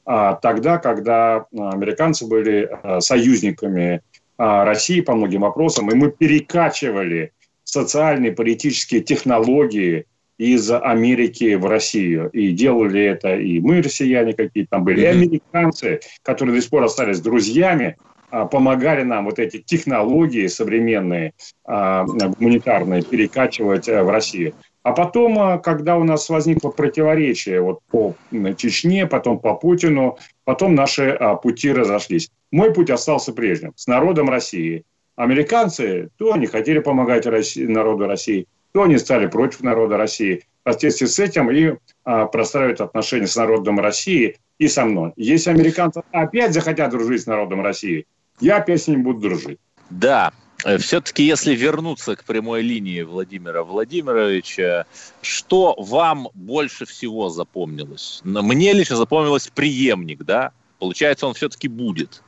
А 0.05 0.35
тогда, 0.35 0.77
когда 0.77 1.45
американцы 1.51 2.25
были 2.25 2.69
союзниками 2.99 4.01
России 4.37 5.01
по 5.01 5.15
многим 5.15 5.41
вопросам, 5.41 5.89
и 5.89 5.95
мы 5.95 6.11
перекачивали 6.11 7.31
социальные, 7.63 8.31
политические 8.31 9.01
технологии 9.01 10.05
из 10.37 10.71
Америки 10.71 11.55
в 11.55 11.65
Россию. 11.65 12.29
И 12.29 12.51
делали 12.51 13.01
это 13.01 13.35
и 13.35 13.59
мы, 13.59 13.81
россияне 13.81 14.33
какие-то 14.33 14.71
там 14.71 14.83
были, 14.83 15.01
и 15.01 15.05
американцы, 15.05 15.99
которые 16.21 16.55
до 16.55 16.61
сих 16.61 16.69
пор 16.69 16.83
остались 16.83 17.19
друзьями, 17.19 17.97
а, 18.29 18.45
помогали 18.45 19.03
нам 19.03 19.25
вот 19.25 19.39
эти 19.39 19.59
технологии 19.59 20.47
современные, 20.47 21.33
а, 21.65 22.03
гуманитарные, 22.05 23.01
перекачивать 23.01 23.87
э, 23.87 24.03
в 24.03 24.09
Россию. 24.09 24.53
А 24.87 24.93
потом, 24.93 25.61
когда 25.63 25.97
у 25.97 26.05
нас 26.05 26.29
возникло 26.29 26.69
противоречие 26.69 27.59
вот 27.59 27.79
по 27.91 28.15
Чечне, 28.55 29.05
потом 29.05 29.37
по 29.37 29.53
Путину, 29.53 30.17
потом 30.45 30.75
наши 30.75 31.19
пути 31.43 31.73
разошлись. 31.73 32.31
Мой 32.51 32.73
путь 32.73 32.89
остался 32.89 33.33
прежним, 33.33 33.73
с 33.75 33.87
народом 33.87 34.29
России. 34.29 34.85
Американцы, 35.17 36.09
то 36.17 36.31
они 36.31 36.45
хотели 36.45 36.79
помогать 36.79 37.25
России, 37.25 37.65
народу 37.65 38.07
России, 38.07 38.47
то 38.71 38.83
они 38.83 38.97
стали 38.97 39.27
против 39.27 39.59
народа 39.59 39.97
России. 39.97 40.45
в 40.63 40.69
соответствии 40.69 41.07
с 41.07 41.19
этим 41.19 41.51
и 41.51 41.75
а, 42.05 42.25
простраивать 42.27 42.79
отношения 42.79 43.27
с 43.27 43.35
народом 43.35 43.81
России 43.81 44.37
и 44.57 44.69
со 44.69 44.85
мной. 44.85 45.11
Если 45.17 45.49
американцы 45.49 46.01
опять 46.13 46.53
захотят 46.53 46.91
дружить 46.91 47.23
с 47.23 47.25
народом 47.25 47.61
России, 47.61 48.05
я 48.39 48.55
опять 48.55 48.83
с 48.83 48.87
ним 48.87 49.03
буду 49.03 49.19
дружить. 49.19 49.59
Да, 49.89 50.31
все-таки, 50.79 51.23
если 51.23 51.55
вернуться 51.55 52.15
к 52.15 52.23
прямой 52.23 52.61
линии 52.61 53.01
Владимира 53.01 53.63
Владимировича, 53.63 54.85
что 55.21 55.75
вам 55.77 56.29
больше 56.33 56.85
всего 56.85 57.29
запомнилось? 57.29 58.21
Мне 58.23 58.73
лично 58.73 58.95
запомнилось 58.95 59.47
преемник, 59.47 60.23
да? 60.23 60.51
Получается, 60.79 61.27
он 61.27 61.33
все-таки 61.33 61.67
будет. 61.67 62.21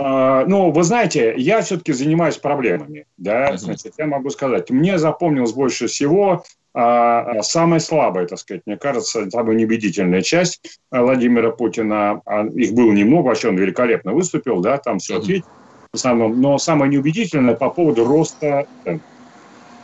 А, 0.00 0.44
ну, 0.46 0.70
вы 0.70 0.84
знаете, 0.84 1.34
я 1.36 1.60
все-таки 1.60 1.92
занимаюсь 1.92 2.36
проблемами, 2.36 3.06
да, 3.16 3.56
значит, 3.56 3.94
я 3.98 4.06
могу 4.06 4.30
сказать, 4.30 4.70
мне 4.70 4.96
запомнилось 4.96 5.52
больше 5.52 5.88
всего 5.88 6.44
а, 6.72 7.42
самая 7.42 7.80
слабая, 7.80 8.26
так 8.26 8.38
сказать, 8.38 8.62
мне 8.66 8.76
кажется, 8.76 9.28
самая 9.28 9.56
неубедительная 9.56 10.22
часть 10.22 10.78
Владимира 10.92 11.50
Путина, 11.50 12.22
а, 12.24 12.46
их 12.46 12.74
было 12.74 12.92
немного, 12.92 13.26
вообще 13.26 13.48
он 13.48 13.56
великолепно 13.56 14.12
выступил, 14.12 14.60
да, 14.60 14.78
там 14.78 15.00
все 15.00 15.18
ответил 15.18 15.48
в 15.67 15.67
основном, 15.98 16.40
но 16.40 16.58
самое 16.58 16.90
неубедительное 16.90 17.54
по 17.54 17.70
поводу 17.70 18.04
роста 18.04 18.66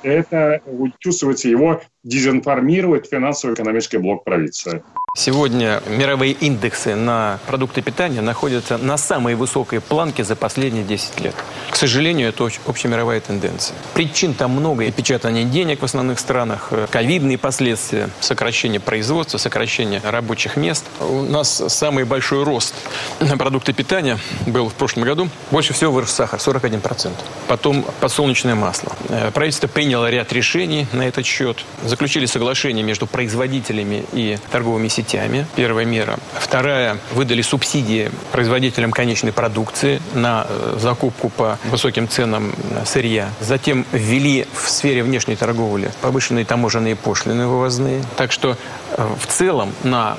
это 0.02 0.62
чувствуется 0.98 1.48
его 1.48 1.80
дезинформирует 2.04 3.06
финансово-экономический 3.06 3.98
блок 3.98 4.24
правительства. 4.24 4.82
Сегодня 5.16 5.80
мировые 5.86 6.32
индексы 6.32 6.96
на 6.96 7.38
продукты 7.46 7.82
питания 7.82 8.20
находятся 8.20 8.78
на 8.78 8.96
самой 8.96 9.36
высокой 9.36 9.80
планке 9.80 10.24
за 10.24 10.34
последние 10.34 10.82
10 10.82 11.20
лет. 11.20 11.36
К 11.70 11.76
сожалению, 11.76 12.30
это 12.30 12.48
общемировая 12.66 13.20
тенденция. 13.20 13.76
Причин 13.94 14.34
там 14.34 14.50
много. 14.50 14.82
И 14.82 14.90
печатание 14.90 15.44
денег 15.44 15.82
в 15.82 15.84
основных 15.84 16.18
странах, 16.18 16.68
э, 16.72 16.88
ковидные 16.90 17.38
последствия, 17.38 18.10
сокращение 18.18 18.80
производства, 18.80 19.38
сокращение 19.38 20.00
рабочих 20.02 20.56
мест. 20.56 20.84
У 20.98 21.22
нас 21.22 21.62
самый 21.68 22.02
большой 22.02 22.42
рост 22.42 22.74
на 23.20 23.36
продукты 23.38 23.72
питания 23.72 24.18
был 24.48 24.68
в 24.68 24.74
прошлом 24.74 25.04
году. 25.04 25.28
Больше 25.52 25.74
всего 25.74 25.92
вырос 25.92 26.10
сахар, 26.10 26.40
41%. 26.40 27.12
Потом 27.46 27.84
подсолнечное 28.00 28.56
масло. 28.56 28.90
Э, 29.10 29.30
правительство 29.30 29.68
приняло 29.68 30.10
ряд 30.10 30.32
решений 30.32 30.88
на 30.92 31.06
этот 31.06 31.24
счет. 31.24 31.64
Заключили 31.94 32.26
соглашение 32.26 32.82
между 32.82 33.06
производителями 33.06 34.04
и 34.12 34.36
торговыми 34.50 34.88
сетями. 34.88 35.46
Первая 35.54 35.86
мера. 35.86 36.18
Вторая. 36.34 36.98
Выдали 37.12 37.40
субсидии 37.40 38.10
производителям 38.32 38.90
конечной 38.90 39.32
продукции 39.32 40.02
на 40.12 40.44
э, 40.48 40.76
закупку 40.80 41.28
по 41.28 41.56
высоким 41.66 42.08
ценам 42.08 42.52
э, 42.72 42.82
сырья. 42.84 43.28
Затем 43.40 43.86
ввели 43.92 44.48
в 44.60 44.68
сфере 44.68 45.04
внешней 45.04 45.36
торговли 45.36 45.92
повышенные 46.00 46.44
таможенные 46.44 46.96
пошлины 46.96 47.46
вывозные. 47.46 48.02
Так 48.16 48.32
что 48.32 48.56
э, 48.96 49.08
в 49.20 49.28
целом 49.28 49.72
на 49.84 50.16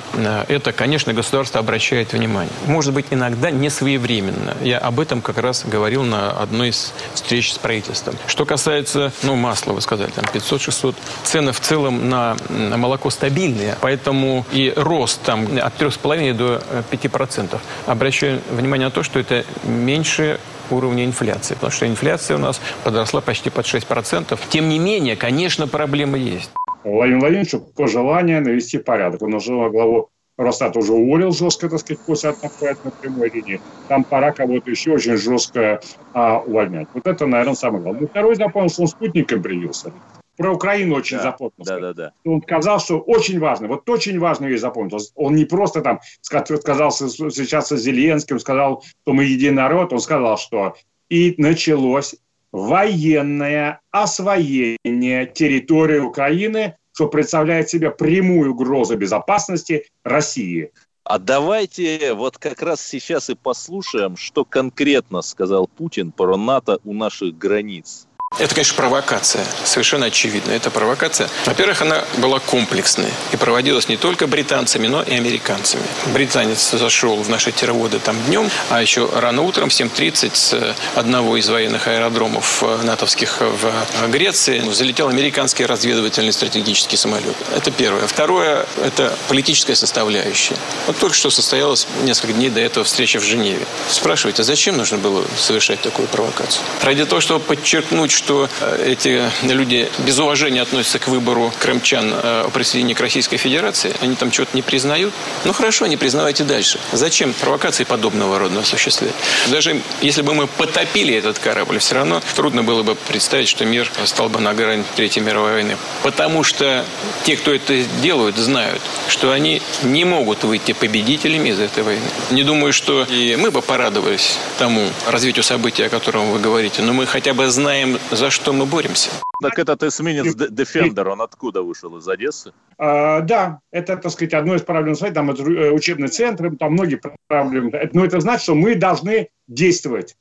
это, 0.48 0.72
конечно, 0.72 1.12
государство 1.12 1.60
обращает 1.60 2.14
внимание. 2.14 2.54
Может 2.64 2.94
быть, 2.94 3.08
иногда 3.10 3.50
не 3.50 3.68
своевременно. 3.68 4.56
Я 4.62 4.78
об 4.78 4.98
этом 4.98 5.20
как 5.20 5.36
раз 5.36 5.66
говорил 5.66 6.04
на 6.04 6.30
одной 6.30 6.70
из 6.70 6.94
встреч 7.12 7.52
с 7.52 7.58
правительством. 7.58 8.16
Что 8.26 8.46
касается, 8.46 9.12
ну, 9.22 9.36
масла, 9.36 9.74
вы 9.74 9.82
сказали, 9.82 10.10
там 10.10 10.24
500-600. 10.32 10.94
Цены 11.22 11.52
в 11.52 11.65
целом 11.66 12.08
на 12.08 12.36
молоко 12.50 13.10
стабильные, 13.10 13.74
поэтому 13.80 14.44
и 14.52 14.72
рост 14.76 15.20
там 15.22 15.42
от 15.60 15.80
3,5 15.80 16.32
до 16.34 16.62
5%. 16.90 17.54
Э, 17.54 17.90
Обращаю 17.90 18.40
внимание 18.50 18.86
на 18.86 18.92
то, 18.92 19.02
что 19.02 19.18
это 19.18 19.44
меньше 19.64 20.38
уровня 20.70 21.04
инфляции, 21.04 21.54
потому 21.54 21.72
что 21.72 21.86
инфляция 21.86 22.36
у 22.36 22.40
нас 22.40 22.60
подросла 22.84 23.20
почти 23.20 23.50
под 23.50 23.66
6%. 23.66 24.38
Тем 24.48 24.68
не 24.68 24.78
менее, 24.78 25.16
конечно, 25.16 25.66
проблемы 25.66 26.18
есть. 26.18 26.50
Владимир 26.84 27.20
Владимировичу 27.20 27.60
пожелание 27.60 28.40
навести 28.40 28.78
порядок. 28.78 29.22
Он 29.22 29.34
уже 29.34 29.52
главу 29.70 30.08
Росстат 30.38 30.76
уже 30.76 30.92
уволил 30.92 31.32
жестко, 31.32 31.68
так 31.68 31.80
сказать, 31.80 32.00
после 32.06 32.30
отправки 32.30 32.78
на 32.84 32.90
прямой 32.90 33.30
линии. 33.30 33.60
Там 33.88 34.04
пора 34.04 34.32
кого-то 34.32 34.70
еще 34.70 34.92
очень 34.92 35.16
жестко 35.16 35.80
а, 36.12 36.40
увольнять. 36.40 36.88
Вот 36.92 37.06
это, 37.06 37.26
наверное, 37.26 37.54
самое 37.54 37.82
главное. 37.82 38.06
Второй 38.06 38.36
запомнил, 38.36 38.68
что 38.68 38.82
он 38.82 38.88
спутником 38.88 39.42
привился 39.42 39.92
про 40.36 40.52
Украину 40.52 40.96
очень 40.96 41.16
да, 41.16 41.24
запомнил. 41.24 41.64
Да, 41.64 41.80
да, 41.80 41.92
да. 41.94 42.12
Он 42.24 42.42
сказал, 42.42 42.80
что 42.80 42.98
очень 43.00 43.38
важно, 43.38 43.68
вот 43.68 43.88
очень 43.88 44.18
важно 44.18 44.46
вещь 44.46 44.60
запомнил. 44.60 44.98
Он 45.14 45.34
не 45.34 45.44
просто 45.44 45.80
там 45.80 46.00
сказал 46.20 46.90
сейчас 46.90 47.68
с 47.68 47.76
Зеленским, 47.76 48.38
сказал, 48.38 48.82
что 49.02 49.12
мы 49.12 49.24
единый 49.24 49.56
народ, 49.56 49.92
он 49.92 50.00
сказал, 50.00 50.38
что 50.38 50.74
и 51.08 51.34
началось 51.38 52.14
военное 52.52 53.80
освоение 53.90 55.26
территории 55.26 55.98
Украины, 55.98 56.76
что 56.92 57.08
представляет 57.08 57.68
себе 57.68 57.90
прямую 57.90 58.52
угрозу 58.52 58.96
безопасности 58.96 59.86
России. 60.02 60.72
А 61.04 61.18
давайте 61.18 62.14
вот 62.14 62.36
как 62.36 62.62
раз 62.62 62.80
сейчас 62.80 63.30
и 63.30 63.34
послушаем, 63.34 64.16
что 64.16 64.44
конкретно 64.44 65.22
сказал 65.22 65.68
Путин 65.68 66.10
про 66.10 66.36
НАТО 66.36 66.80
у 66.84 66.92
наших 66.92 67.38
границ. 67.38 68.08
Это, 68.38 68.54
конечно, 68.54 68.76
провокация. 68.76 69.44
Совершенно 69.64 70.06
очевидно. 70.06 70.52
Это 70.52 70.70
провокация. 70.70 71.28
Во-первых, 71.46 71.82
она 71.82 72.04
была 72.18 72.38
комплексной 72.38 73.12
и 73.32 73.36
проводилась 73.36 73.88
не 73.88 73.96
только 73.96 74.26
британцами, 74.26 74.86
но 74.86 75.02
и 75.02 75.14
американцами. 75.14 75.82
Британец 76.12 76.70
зашел 76.72 77.16
в 77.16 77.28
наши 77.30 77.52
терводы 77.52 77.98
там 77.98 78.16
днем, 78.24 78.50
а 78.68 78.82
еще 78.82 79.08
рано 79.14 79.42
утром 79.42 79.70
в 79.70 79.72
7.30 79.72 80.30
с 80.34 80.74
одного 80.94 81.36
из 81.36 81.48
военных 81.48 81.88
аэродромов 81.88 82.62
э, 82.62 82.82
натовских 82.82 83.40
в 83.40 84.08
Греции 84.08 84.62
залетел 84.70 85.08
американский 85.08 85.64
разведывательный 85.64 86.32
стратегический 86.32 86.96
самолет. 86.96 87.36
Это 87.54 87.70
первое. 87.70 88.06
Второе– 88.06 88.66
это 88.84 89.16
политическая 89.28 89.74
составляющая. 89.74 90.56
Вот 90.86 90.98
только 90.98 91.14
что 91.14 91.30
состоялась 91.30 91.86
несколько 92.02 92.34
дней 92.34 92.50
до 92.50 92.60
этого 92.60 92.84
встреча 92.84 93.18
в 93.18 93.22
Женеве. 93.22 93.66
Спрашиваете, 93.88 94.42
а 94.42 94.44
зачем 94.44 94.76
нужно 94.76 94.98
было 94.98 95.24
совершать 95.38 95.80
такую 95.80 96.08
провокацию? 96.08 96.62
Ради 96.82 97.04
того, 97.06 97.20
чтобы 97.20 97.40
подчеркнуть, 97.40 98.10
что 98.10 98.25
э, 98.30 98.92
эти 98.92 99.22
люди 99.42 99.88
без 99.98 100.18
уважения 100.18 100.62
относятся 100.62 100.98
к 100.98 101.08
выбору 101.08 101.52
крымчан 101.58 102.12
э, 102.12 102.44
о 102.46 102.50
присоединении 102.50 102.94
к 102.94 103.00
Российской 103.00 103.36
Федерации, 103.36 103.94
они 104.00 104.16
там 104.16 104.32
что-то 104.32 104.50
не 104.54 104.62
признают. 104.62 105.12
Ну 105.44 105.52
хорошо, 105.52 105.86
не 105.86 105.96
признавайте 105.96 106.44
дальше. 106.44 106.78
Зачем 106.92 107.32
провокации 107.32 107.84
подобного 107.84 108.38
рода 108.38 108.60
осуществлять? 108.60 109.14
Даже 109.48 109.80
если 110.00 110.22
бы 110.22 110.34
мы 110.34 110.46
потопили 110.46 111.14
этот 111.14 111.38
корабль, 111.38 111.78
все 111.78 111.96
равно 111.96 112.22
трудно 112.34 112.62
было 112.62 112.82
бы 112.82 112.94
представить, 112.94 113.48
что 113.48 113.64
мир 113.64 113.90
стал 114.04 114.28
бы 114.28 114.40
на 114.40 114.54
грани 114.54 114.84
Третьей 114.94 115.22
мировой 115.22 115.52
войны. 115.52 115.76
Потому 116.02 116.42
что 116.42 116.84
те, 117.24 117.36
кто 117.36 117.52
это 117.52 117.82
делают, 118.02 118.36
знают, 118.36 118.82
что 119.08 119.32
они 119.32 119.62
не 119.82 120.04
могут 120.04 120.44
выйти 120.44 120.72
победителями 120.72 121.50
из 121.50 121.60
этой 121.60 121.82
войны. 121.82 122.06
Не 122.30 122.42
думаю, 122.42 122.72
что 122.72 123.04
и 123.04 123.36
мы 123.36 123.50
бы 123.50 123.62
порадовались 123.62 124.38
тому 124.58 124.88
развитию 125.06 125.42
событий, 125.42 125.82
о 125.82 125.88
котором 125.88 126.30
вы 126.30 126.38
говорите, 126.38 126.82
но 126.82 126.92
мы 126.92 127.06
хотя 127.06 127.34
бы 127.34 127.48
знаем, 127.48 127.98
за 128.10 128.30
что 128.30 128.52
мы 128.52 128.66
боремся. 128.66 129.10
Так 129.42 129.58
этот 129.58 129.82
эсминец 129.82 130.34
Defender, 130.34 131.08
он 131.08 131.20
откуда 131.20 131.62
вышел? 131.62 131.96
Из 131.98 132.08
Одессы? 132.08 132.52
А, 132.78 133.20
да, 133.20 133.60
это, 133.70 133.96
так 133.96 134.12
сказать, 134.12 134.34
одно 134.34 134.54
из 134.54 134.62
проблем 134.62 134.94
сайта, 134.94 135.16
там 135.16 135.30
это 135.30 135.42
э, 135.42 135.70
учебный 135.70 136.08
центр, 136.08 136.54
там 136.56 136.72
многие 136.72 137.00
проблемы. 137.26 137.90
Но 137.92 138.04
это 138.04 138.20
значит, 138.20 138.42
что 138.42 138.54
мы 138.54 138.74
должны 138.74 139.28
действовать. 139.48 140.16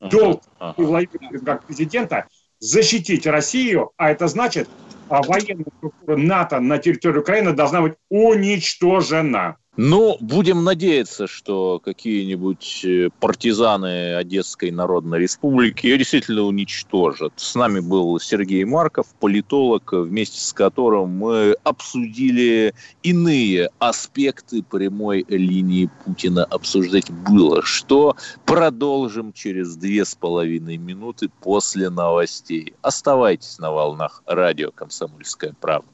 Долг 0.00 0.42
ага, 0.58 0.74
ага. 0.76 0.86
Владимира 0.86 1.38
как 1.44 1.64
президента 1.64 2.26
защитить 2.58 3.26
Россию, 3.26 3.92
а 3.96 4.10
это 4.10 4.28
значит, 4.28 4.68
а 5.08 5.22
военная 5.22 5.66
структура 5.78 6.16
НАТО 6.16 6.60
на 6.60 6.78
территории 6.78 7.18
Украины 7.18 7.52
должна 7.52 7.82
быть 7.82 7.94
уничтожена. 8.08 9.56
Ну, 9.76 10.16
будем 10.20 10.62
надеяться, 10.62 11.26
что 11.26 11.80
какие-нибудь 11.84 12.84
э, 12.84 13.08
партизаны 13.18 14.14
Одесской 14.14 14.70
Народной 14.70 15.18
Республики 15.18 15.86
ее 15.86 15.98
действительно 15.98 16.42
уничтожат. 16.42 17.32
С 17.36 17.56
нами 17.56 17.80
был 17.80 18.20
Сергей 18.20 18.64
Марков, 18.64 19.08
политолог, 19.18 19.92
вместе 19.92 20.38
с 20.38 20.52
которым 20.52 21.18
мы 21.18 21.56
обсудили 21.64 22.72
иные 23.02 23.68
аспекты 23.80 24.62
прямой 24.62 25.24
линии 25.28 25.90
Путина. 26.04 26.44
Обсуждать 26.44 27.10
было, 27.10 27.62
что 27.62 28.16
продолжим 28.46 29.32
через 29.32 29.74
две 29.74 30.04
с 30.04 30.14
половиной 30.14 30.76
минуты 30.76 31.30
после 31.42 31.90
новостей. 31.90 32.74
Оставайтесь 32.80 33.58
на 33.58 33.72
волнах 33.72 34.22
радио 34.24 34.70
«Комсомольская 34.70 35.52
правда». 35.60 35.93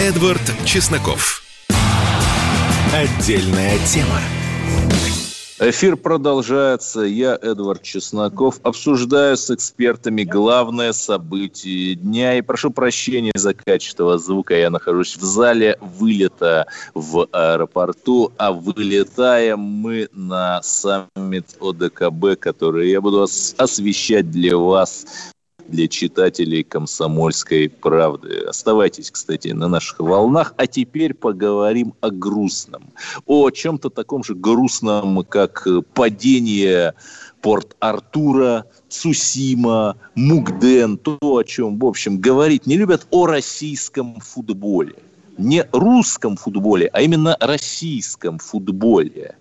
Эдвард 0.00 0.40
Чесноков. 0.64 1.42
Отдельная 2.94 3.76
тема. 3.84 4.18
Эфир 5.58 5.98
продолжается. 5.98 7.02
Я, 7.02 7.36
Эдвард 7.36 7.82
Чесноков, 7.82 8.60
обсуждаю 8.62 9.36
с 9.36 9.50
экспертами 9.50 10.22
главное 10.24 10.94
событие 10.94 11.96
дня. 11.96 12.38
И 12.38 12.40
прошу 12.40 12.70
прощения 12.70 13.32
за 13.34 13.52
качество 13.52 14.16
звука. 14.16 14.54
Я 14.54 14.70
нахожусь 14.70 15.18
в 15.18 15.22
зале 15.22 15.76
вылета 15.82 16.66
в 16.94 17.28
аэропорту, 17.30 18.32
а 18.38 18.52
вылетаем 18.52 19.60
мы 19.60 20.08
на 20.14 20.62
саммит 20.62 21.58
ОДКБ, 21.60 22.40
который 22.40 22.88
я 22.90 23.02
буду 23.02 23.24
освещать 23.58 24.30
для 24.30 24.56
вас 24.56 25.04
для 25.70 25.88
читателей 25.88 26.64
«Комсомольской 26.64 27.68
правды». 27.68 28.44
Оставайтесь, 28.48 29.10
кстати, 29.10 29.48
на 29.48 29.68
наших 29.68 30.00
волнах. 30.00 30.54
А 30.56 30.66
теперь 30.66 31.14
поговорим 31.14 31.94
о 32.00 32.10
грустном. 32.10 32.90
О 33.26 33.50
чем-то 33.50 33.90
таком 33.90 34.24
же 34.24 34.34
грустном, 34.34 35.24
как 35.24 35.66
падение 35.94 36.94
Порт-Артура, 37.40 38.66
Цусима, 38.88 39.96
Мугден, 40.14 40.98
то, 40.98 41.18
о 41.20 41.42
чем, 41.42 41.78
в 41.78 41.86
общем, 41.86 42.18
говорить 42.18 42.66
не 42.66 42.76
любят, 42.76 43.06
о 43.10 43.26
российском 43.26 44.20
футболе. 44.20 44.96
Не 45.38 45.64
русском 45.72 46.36
футболе, 46.36 46.90
а 46.92 47.00
именно 47.00 47.36
российском 47.40 48.38
футболе. 48.38 49.36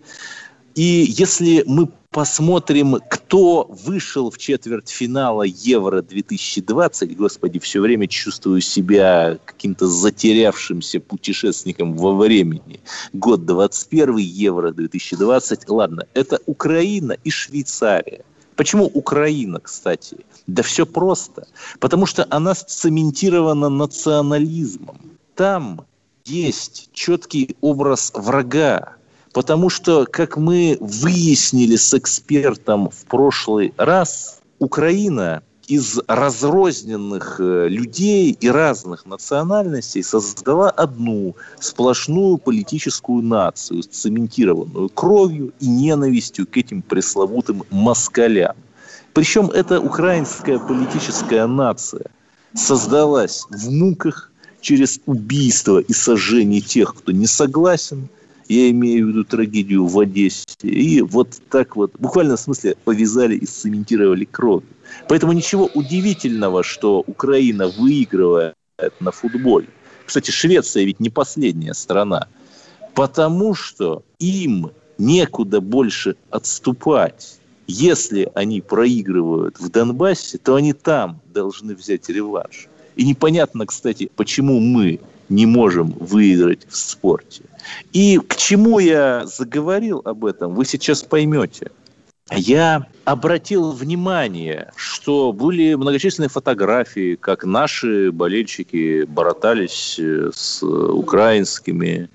И 0.75 1.05
если 1.09 1.63
мы 1.65 1.89
посмотрим, 2.11 2.97
кто 3.09 3.67
вышел 3.69 4.31
в 4.31 4.37
четвертьфинала 4.37 5.43
Евро-2020, 5.43 7.15
господи, 7.15 7.59
все 7.59 7.81
время 7.81 8.07
чувствую 8.07 8.61
себя 8.61 9.37
каким-то 9.45 9.87
затерявшимся 9.87 10.99
путешественником 10.99 11.95
во 11.95 12.15
времени. 12.15 12.79
Год 13.13 13.45
21, 13.45 14.17
Евро-2020, 14.17 15.61
ладно, 15.67 16.05
это 16.13 16.39
Украина 16.45 17.13
и 17.23 17.29
Швейцария. 17.29 18.23
Почему 18.55 18.85
Украина, 18.85 19.59
кстати? 19.59 20.17
Да 20.47 20.63
все 20.63 20.85
просто. 20.85 21.47
Потому 21.79 22.05
что 22.05 22.27
она 22.29 22.55
цементирована 22.55 23.69
национализмом. 23.69 24.99
Там 25.35 25.85
есть 26.25 26.89
четкий 26.91 27.55
образ 27.61 28.11
врага, 28.13 28.97
Потому 29.39 29.69
что, 29.69 30.05
как 30.05 30.35
мы 30.35 30.77
выяснили 30.81 31.77
с 31.77 31.93
экспертом 31.93 32.89
в 32.89 33.05
прошлый 33.05 33.73
раз, 33.77 34.41
Украина 34.59 35.43
из 35.65 35.97
разрозненных 36.09 37.39
э, 37.39 37.69
людей 37.69 38.37
и 38.37 38.49
разных 38.49 39.05
национальностей 39.05 40.03
создала 40.03 40.69
одну 40.69 41.37
сплошную 41.57 42.37
политическую 42.37 43.23
нацию, 43.23 43.83
цементированную 43.83 44.89
кровью 44.89 45.53
и 45.61 45.69
ненавистью 45.69 46.45
к 46.45 46.57
этим 46.57 46.81
пресловутым 46.81 47.63
москалям. 47.69 48.57
Причем 49.13 49.45
эта 49.51 49.79
украинская 49.79 50.59
политическая 50.59 51.47
нация 51.47 52.07
создалась 52.53 53.45
в 53.49 53.71
муках 53.71 54.33
через 54.59 54.99
убийство 55.05 55.79
и 55.79 55.93
сожжение 55.93 56.59
тех, 56.59 56.93
кто 56.93 57.13
не 57.13 57.25
согласен– 57.25 58.09
я 58.49 58.71
имею 58.71 59.05
в 59.05 59.09
виду 59.09 59.23
трагедию 59.23 59.85
в 59.85 59.97
Одессе. 59.99 60.45
И 60.63 61.01
вот 61.01 61.39
так 61.49 61.75
вот, 61.75 61.91
буквально 61.99 62.35
в 62.35 62.39
смысле, 62.39 62.75
повязали 62.83 63.35
и 63.35 63.45
цементировали 63.45 64.25
кровью. 64.25 64.67
Поэтому 65.07 65.33
ничего 65.33 65.69
удивительного, 65.75 66.63
что 66.63 67.03
Украина 67.05 67.67
выигрывает 67.67 68.55
на 68.99 69.11
футболе. 69.11 69.67
Кстати, 70.05 70.31
Швеция 70.31 70.83
ведь 70.83 70.99
не 70.99 71.11
последняя 71.11 71.75
страна. 71.75 72.27
Потому 72.95 73.53
что 73.53 74.03
им 74.17 74.71
некуда 74.97 75.61
больше 75.61 76.15
отступать. 76.31 77.39
Если 77.67 78.31
они 78.33 78.61
проигрывают 78.61 79.59
в 79.59 79.69
Донбассе, 79.69 80.39
то 80.39 80.55
они 80.55 80.73
там 80.73 81.21
должны 81.31 81.75
взять 81.75 82.09
реванш. 82.09 82.67
И 82.95 83.05
непонятно, 83.05 83.67
кстати, 83.67 84.09
почему 84.15 84.59
мы 84.59 84.99
не 85.29 85.45
можем 85.45 85.91
выиграть 85.99 86.67
в 86.67 86.75
спорте. 86.75 87.43
И 87.93 88.19
к 88.19 88.35
чему 88.35 88.79
я 88.79 89.25
заговорил 89.25 90.01
об 90.05 90.25
этом, 90.25 90.55
вы 90.55 90.65
сейчас 90.65 91.03
поймете. 91.03 91.71
Я 92.31 92.85
обратил 93.05 93.71
внимание, 93.71 94.71
что 94.75 95.33
были 95.33 95.73
многочисленные 95.73 96.29
фотографии, 96.29 97.15
как 97.15 97.43
наши 97.43 98.11
болельщики 98.11 99.03
боротались 99.05 99.97
э, 99.97 100.29
с 100.33 100.61
украинскими, 100.63 102.07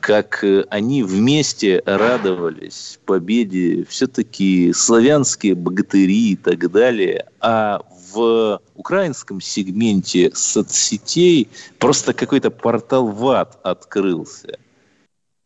как 0.00 0.44
они 0.70 1.02
вместе 1.02 1.82
радовались 1.84 2.98
победе, 3.04 3.84
все-таки 3.88 4.72
славянские 4.72 5.54
богатыри 5.54 6.32
и 6.32 6.36
так 6.36 6.70
далее. 6.72 7.26
А 7.40 7.82
в 8.12 8.60
украинском 8.74 9.40
сегменте 9.40 10.30
соцсетей 10.34 11.48
просто 11.78 12.12
какой-то 12.12 12.50
портал 12.50 13.08
ВАД 13.08 13.58
открылся. 13.62 14.58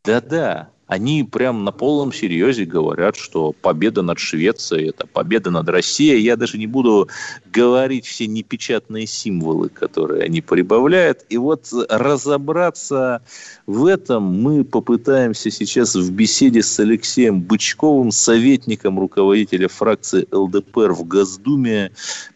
Да-да, 0.05 0.71
они 0.87 1.25
прям 1.25 1.65
на 1.65 1.73
полном 1.73 2.13
серьезе 2.13 2.65
говорят, 2.65 3.17
что 3.17 3.53
победа 3.53 4.03
над 4.03 4.19
Швецией– 4.19 4.89
это 4.91 5.07
победа 5.07 5.51
над 5.51 5.69
Россией. 5.69 6.23
Я 6.23 6.37
даже 6.37 6.59
не 6.59 6.69
буду 6.69 7.09
говорить 7.53 8.07
все 8.07 8.27
непечатные 8.29 9.07
символы, 9.07 9.69
которые 9.69 10.25
они 10.25 10.41
прибавляют. 10.41 11.25
И 11.29 11.39
вот 11.39 11.67
разобраться 11.89 13.23
в 13.67 13.87
этом 13.87 14.23
мы 14.23 14.65
попытаемся 14.65 15.51
сейчас 15.51 15.97
в 15.97 16.13
беседе 16.13 16.63
с 16.63 16.79
Алексеем 16.79 17.41
Бычковым, 17.41 18.13
советником 18.13 19.01
руководителя 19.01 19.69
фракции 19.69 20.27
ЛДПР 20.31 20.93
в 20.93 21.05
Госдуме, 21.05 21.91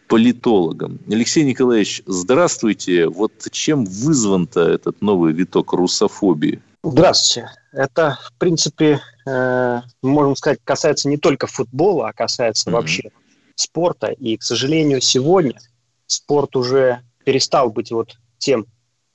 политологом. 0.07 0.99
Алексей 1.09 1.45
Николаевич, 1.45 2.03
здравствуйте. 2.05 3.07
Вот 3.07 3.31
чем 3.51 3.85
вызван-то 3.85 4.59
этот 4.59 5.01
новый 5.01 5.31
виток 5.31 5.71
русофобии? 5.71 6.61
Здравствуйте. 6.83 7.49
Это, 7.71 8.17
в 8.23 8.33
принципе, 8.39 9.01
э, 9.27 9.81
можем 10.01 10.35
сказать, 10.35 10.59
касается 10.63 11.09
не 11.09 11.17
только 11.17 11.45
футбола, 11.45 12.09
а 12.09 12.13
касается 12.13 12.69
mm-hmm. 12.69 12.73
вообще 12.73 13.11
спорта. 13.55 14.07
И, 14.07 14.35
к 14.37 14.43
сожалению, 14.43 14.99
сегодня 14.99 15.59
спорт 16.07 16.55
уже 16.55 17.01
перестал 17.23 17.69
быть 17.69 17.91
вот 17.91 18.17
тем, 18.39 18.65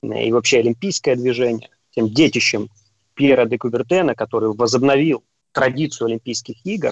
э, 0.01 0.23
и 0.23 0.31
вообще 0.31 0.59
олимпийское 0.59 1.17
движение, 1.17 1.69
тем 1.91 2.09
детищем 2.09 2.69
Пьера 3.15 3.45
де 3.45 3.57
Кубертена, 3.57 4.15
который 4.15 4.53
возобновил 4.53 5.23
традицию 5.51 6.07
Олимпийских 6.07 6.65
игр. 6.65 6.91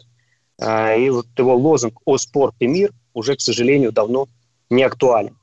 Э, 0.60 1.00
и 1.00 1.10
вот 1.10 1.28
его 1.38 1.56
лозунг 1.56 2.02
«О 2.04 2.18
спорт 2.18 2.56
и 2.60 2.68
мир» 2.68 2.92
уже, 3.14 3.38
к 3.38 3.42
сожалению, 3.42 3.94
давно 3.94 4.28
не 4.70 4.84
актуален. 4.84 5.38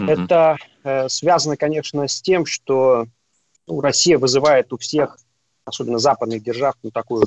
Mm-hmm. 0.00 0.24
Это 0.24 0.56
э, 0.84 1.08
связано, 1.08 1.56
конечно, 1.56 2.06
с 2.06 2.22
тем, 2.22 2.46
что 2.46 3.06
ну, 3.66 3.80
Россия 3.80 4.18
вызывает 4.18 4.72
у 4.72 4.78
всех, 4.78 5.18
особенно 5.64 5.98
западных 5.98 6.42
держав, 6.42 6.74
ну, 6.82 6.90
такую 6.90 7.24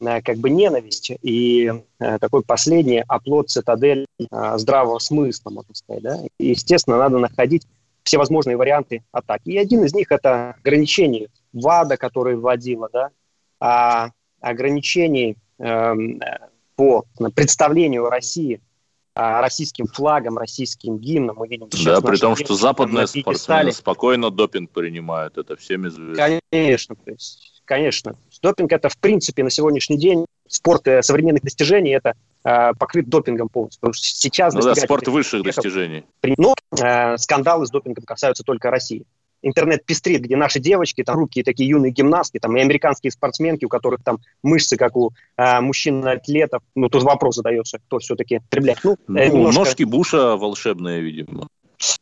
э, 0.00 0.22
как 0.22 0.36
бы 0.38 0.50
ненависть 0.50 1.12
и 1.22 1.72
э, 1.98 2.18
такой 2.18 2.42
последний 2.42 3.02
оплот 3.06 3.50
цитадель 3.50 4.06
э, 4.18 4.58
здравого 4.58 4.98
смысла, 4.98 5.50
можно 5.50 5.74
сказать. 5.74 6.02
Да? 6.02 6.18
И, 6.38 6.50
естественно, 6.50 6.98
надо 6.98 7.18
находить 7.18 7.66
все 8.02 8.18
возможные 8.18 8.56
варианты 8.56 9.02
атаки. 9.12 9.50
И 9.50 9.58
один 9.58 9.84
из 9.84 9.94
них– 9.94 10.08
это 10.12 10.54
ограничение 10.60 11.28
ВАДА, 11.52 11.96
который 11.96 12.36
вводила, 12.36 12.88
да, 12.92 13.10
а 13.60 14.10
ограничений 14.40 15.36
э, 15.58 15.94
по 16.76 17.04
представлению 17.34 18.08
России 18.08 18.60
российским 19.18 19.86
флагом, 19.86 20.38
российским 20.38 20.98
гимном. 20.98 21.36
Мы 21.38 21.48
видим 21.48 21.68
да, 21.84 22.00
при 22.00 22.16
том, 22.16 22.36
что 22.36 22.54
западные 22.54 23.06
спортсмены 23.06 23.72
спокойно 23.72 24.30
допинг 24.30 24.70
принимают, 24.70 25.36
это 25.38 25.56
всем 25.56 25.88
известно. 25.88 26.40
Конечно, 26.50 26.94
то 26.94 27.10
есть, 27.10 27.62
конечно. 27.64 28.16
Допинг 28.40 28.72
это 28.72 28.88
в 28.88 28.96
принципе 28.98 29.42
на 29.42 29.50
сегодняшний 29.50 29.98
день 29.98 30.24
спорт 30.46 30.86
э, 30.86 31.02
современных 31.02 31.42
достижений 31.42 31.90
это 31.90 32.14
э, 32.44 32.72
покрыт 32.78 33.08
допингом 33.08 33.48
полностью. 33.48 33.80
Потому 33.80 33.94
что 33.94 34.04
сейчас 34.06 34.54
ну 34.54 34.62
да, 34.62 34.74
спорт 34.74 35.06
высших 35.08 35.42
достижений. 35.42 36.04
Но 36.36 36.54
э, 36.80 37.16
скандалы 37.18 37.66
с 37.66 37.70
допингом 37.70 38.04
касаются 38.04 38.44
только 38.44 38.70
России. 38.70 39.04
Интернет 39.42 39.84
пестрит, 39.84 40.22
где 40.22 40.36
наши 40.36 40.60
девочки, 40.60 41.02
там 41.04 41.16
руки 41.16 41.42
такие 41.42 41.68
юные 41.68 41.92
гимнастки, 41.92 42.38
там 42.38 42.56
и 42.56 42.60
американские 42.60 43.10
спортсменки, 43.10 43.64
у 43.64 43.68
которых 43.68 44.02
там 44.02 44.18
мышцы, 44.42 44.76
как 44.76 44.96
у 44.96 45.12
э, 45.36 45.60
мужчин-атлетов. 45.60 46.62
Ну, 46.74 46.88
тут 46.88 47.02
вопрос 47.02 47.36
задается, 47.36 47.78
кто 47.78 47.98
все-таки 47.98 48.40
стреляет. 48.48 48.80
Ну, 48.84 48.96
ну 49.06 49.18
э, 49.18 49.28
немножко... 49.28 49.60
ножки 49.60 49.82
Буша 49.84 50.36
волшебные, 50.36 51.00
видимо. 51.00 51.48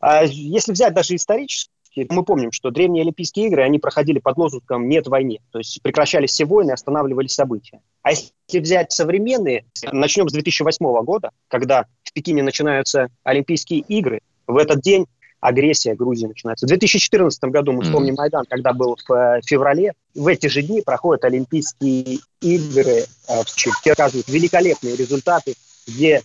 А 0.00 0.24
если 0.24 0.72
взять 0.72 0.94
даже 0.94 1.14
исторически, 1.14 1.70
мы 2.10 2.24
помним, 2.24 2.52
что 2.52 2.70
древние 2.70 3.02
Олимпийские 3.02 3.46
игры, 3.46 3.62
они 3.62 3.78
проходили 3.78 4.18
под 4.18 4.36
лозунгом 4.36 4.88
«нет 4.88 5.06
войне», 5.06 5.40
то 5.50 5.58
есть 5.58 5.80
прекращались 5.82 6.30
все 6.30 6.44
войны, 6.44 6.72
останавливались 6.72 7.34
события. 7.34 7.80
А 8.02 8.10
если 8.10 8.60
взять 8.60 8.92
современные, 8.92 9.64
начнем 9.92 10.28
с 10.28 10.32
2008 10.32 11.04
года, 11.04 11.30
когда 11.48 11.86
в 12.02 12.12
Пекине 12.12 12.42
начинаются 12.42 13.08
Олимпийские 13.24 13.80
игры, 13.80 14.20
в 14.46 14.56
этот 14.58 14.80
день 14.80 15.06
агрессия 15.46 15.94
Грузии 15.94 16.26
начинается. 16.26 16.66
В 16.66 16.68
2014 16.68 17.44
году 17.44 17.72
мы 17.72 17.82
вспомним 17.82 18.14
mm. 18.14 18.16
Майдан, 18.16 18.44
когда 18.48 18.72
был 18.72 18.96
в 18.96 19.12
э, 19.12 19.40
феврале. 19.46 19.92
В 20.14 20.26
эти 20.26 20.48
же 20.48 20.62
дни 20.62 20.82
проходят 20.82 21.24
Олимпийские 21.24 22.18
игры 22.40 23.04
э, 23.28 23.42
в 23.44 23.54
Чили, 23.54 23.74
где 23.80 23.92
оказывают 23.92 24.28
великолепные 24.28 24.96
результаты, 24.96 25.54
где 25.86 26.22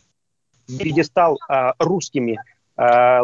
пьедестал 0.67 1.37
э, 1.49 1.71
русскими 1.79 2.39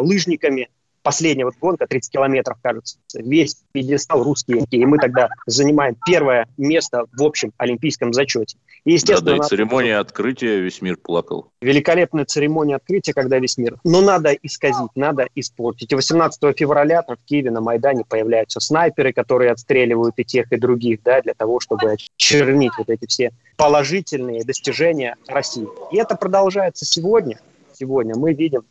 лыжниками 0.00 0.68
последняя 1.08 1.46
вот 1.46 1.54
гонка, 1.58 1.86
30 1.86 2.12
километров, 2.12 2.58
кажется, 2.62 2.98
весь 3.14 3.56
пьедестал 3.72 4.22
русские, 4.22 4.66
и 4.70 4.84
мы 4.84 4.98
тогда 4.98 5.30
занимаем 5.46 5.96
первое 6.04 6.46
место 6.58 7.06
в 7.16 7.22
общем 7.22 7.50
олимпийском 7.56 8.12
зачете. 8.12 8.58
И, 8.84 8.92
естественно, 8.92 9.36
да, 9.36 9.38
да, 9.38 9.46
и 9.46 9.48
церемония 9.48 9.96
нас... 9.96 10.02
открытия 10.02 10.60
весь 10.60 10.82
мир 10.82 10.98
плакал. 10.98 11.50
Великолепная 11.62 12.26
церемония 12.26 12.76
открытия, 12.76 13.14
когда 13.14 13.38
весь 13.38 13.56
мир. 13.56 13.78
Но 13.84 14.02
надо 14.02 14.32
исказить, 14.34 14.90
надо 14.96 15.28
испортить. 15.34 15.90
И 15.90 15.94
18 15.94 16.42
февраля 16.54 17.02
в 17.08 17.16
Киеве 17.24 17.52
на 17.52 17.62
Майдане 17.62 18.04
появляются 18.06 18.60
снайперы, 18.60 19.14
которые 19.14 19.52
отстреливают 19.52 20.12
и 20.18 20.26
тех, 20.26 20.52
и 20.52 20.58
других, 20.58 21.02
да, 21.04 21.22
для 21.22 21.32
того, 21.32 21.58
чтобы 21.58 21.90
очернить 21.90 22.72
вот 22.76 22.90
эти 22.90 23.06
все 23.06 23.30
положительные 23.56 24.44
достижения 24.44 25.16
России. 25.26 25.66
И 25.90 25.96
это 25.96 26.16
продолжается 26.16 26.84
сегодня. 26.84 27.40
Сегодня 27.72 28.14
мы 28.14 28.34
видим, 28.34 28.64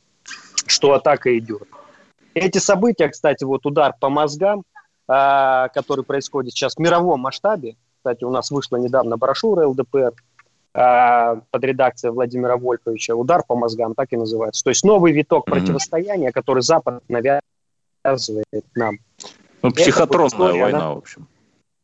что 0.68 0.94
атака 0.94 1.36
идет. 1.36 1.68
Эти 2.40 2.60
события, 2.60 3.10
кстати, 3.10 3.44
вот 3.44 3.66
удар 3.66 3.94
по 4.00 4.10
мозгам, 4.10 4.64
а, 5.08 5.70
который 5.70 6.04
происходит 6.04 6.54
сейчас 6.54 6.76
в 6.76 6.80
мировом 6.80 7.22
масштабе, 7.22 7.76
кстати, 7.98 8.24
у 8.24 8.30
нас 8.30 8.52
вышла 8.52 8.78
недавно 8.78 9.18
брошюра 9.18 9.68
ЛДПР 9.68 10.14
а, 10.74 11.42
под 11.50 11.64
редакцией 11.64 12.14
Владимира 12.14 12.58
Вольфовича 12.58 13.16
«Удар 13.16 13.44
по 13.46 13.56
мозгам», 13.56 13.96
так 13.96 14.14
и 14.14 14.18
называется. 14.18 14.64
То 14.64 14.70
есть 14.70 14.84
новый 14.84 15.12
виток 15.12 15.48
mm-hmm. 15.48 15.52
противостояния, 15.52 16.32
который 16.32 16.62
Запад 16.62 17.04
навязывает 17.08 18.66
нам. 18.76 19.00
Ну, 19.64 19.72
психотронная 19.72 20.28
история, 20.28 20.62
война, 20.62 20.78
она, 20.78 20.94
в 20.94 20.98
общем. 20.98 21.28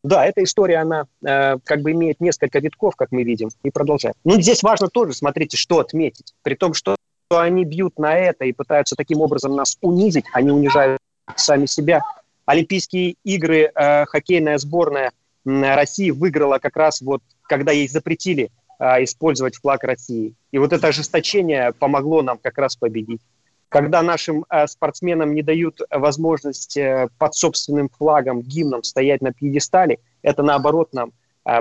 Да, 0.04 0.26
эта 0.26 0.44
история, 0.44 0.78
она 0.78 1.08
э, 1.26 1.58
как 1.64 1.82
бы 1.82 1.92
имеет 1.92 2.20
несколько 2.20 2.60
витков, 2.60 2.96
как 2.96 3.12
мы 3.12 3.24
видим, 3.24 3.50
и 3.64 3.72
продолжает. 3.72 4.16
Ну, 4.26 4.40
здесь 4.40 4.62
важно 4.62 4.90
тоже, 4.90 5.14
смотрите, 5.14 5.58
что 5.58 5.80
отметить. 5.80 6.34
При 6.44 6.56
том, 6.56 6.74
что 6.74 6.96
что 7.34 7.40
они 7.40 7.66
бьют 7.66 7.98
на 7.98 8.16
это 8.16 8.46
и 8.46 8.52
пытаются 8.52 8.96
таким 8.96 9.22
образом 9.22 9.56
нас 9.56 9.76
унизить, 9.82 10.26
они 10.34 10.52
унижают 10.52 11.00
сами 11.36 11.66
себя. 11.66 12.04
Олимпийские 12.46 13.16
игры, 13.24 13.72
э, 13.74 14.06
хоккейная 14.06 14.60
сборная 14.60 15.12
России 15.44 16.12
выиграла 16.12 16.60
как 16.60 16.78
раз 16.78 17.02
вот, 17.02 17.24
когда 17.50 17.72
ей 17.72 17.88
запретили 17.88 18.52
э, 18.78 19.04
использовать 19.04 19.56
флаг 19.56 19.84
России. 19.84 20.36
И 20.52 20.60
вот 20.60 20.74
это 20.74 20.90
ожесточение 20.90 21.74
помогло 21.74 22.22
нам 22.22 22.38
как 22.38 22.60
раз 22.60 22.76
победить. 22.76 23.22
Когда 23.68 24.04
нашим 24.04 24.46
э, 24.52 24.68
спортсменам 24.68 25.34
не 25.34 25.42
дают 25.42 25.80
возможность 25.90 26.78
э, 26.78 27.08
под 27.18 27.34
собственным 27.34 27.90
флагом, 27.90 28.44
гимном 28.44 28.84
стоять 28.84 29.22
на 29.24 29.34
пьедестале, 29.34 29.98
это 30.22 30.44
наоборот 30.44 30.94
нам 30.94 31.14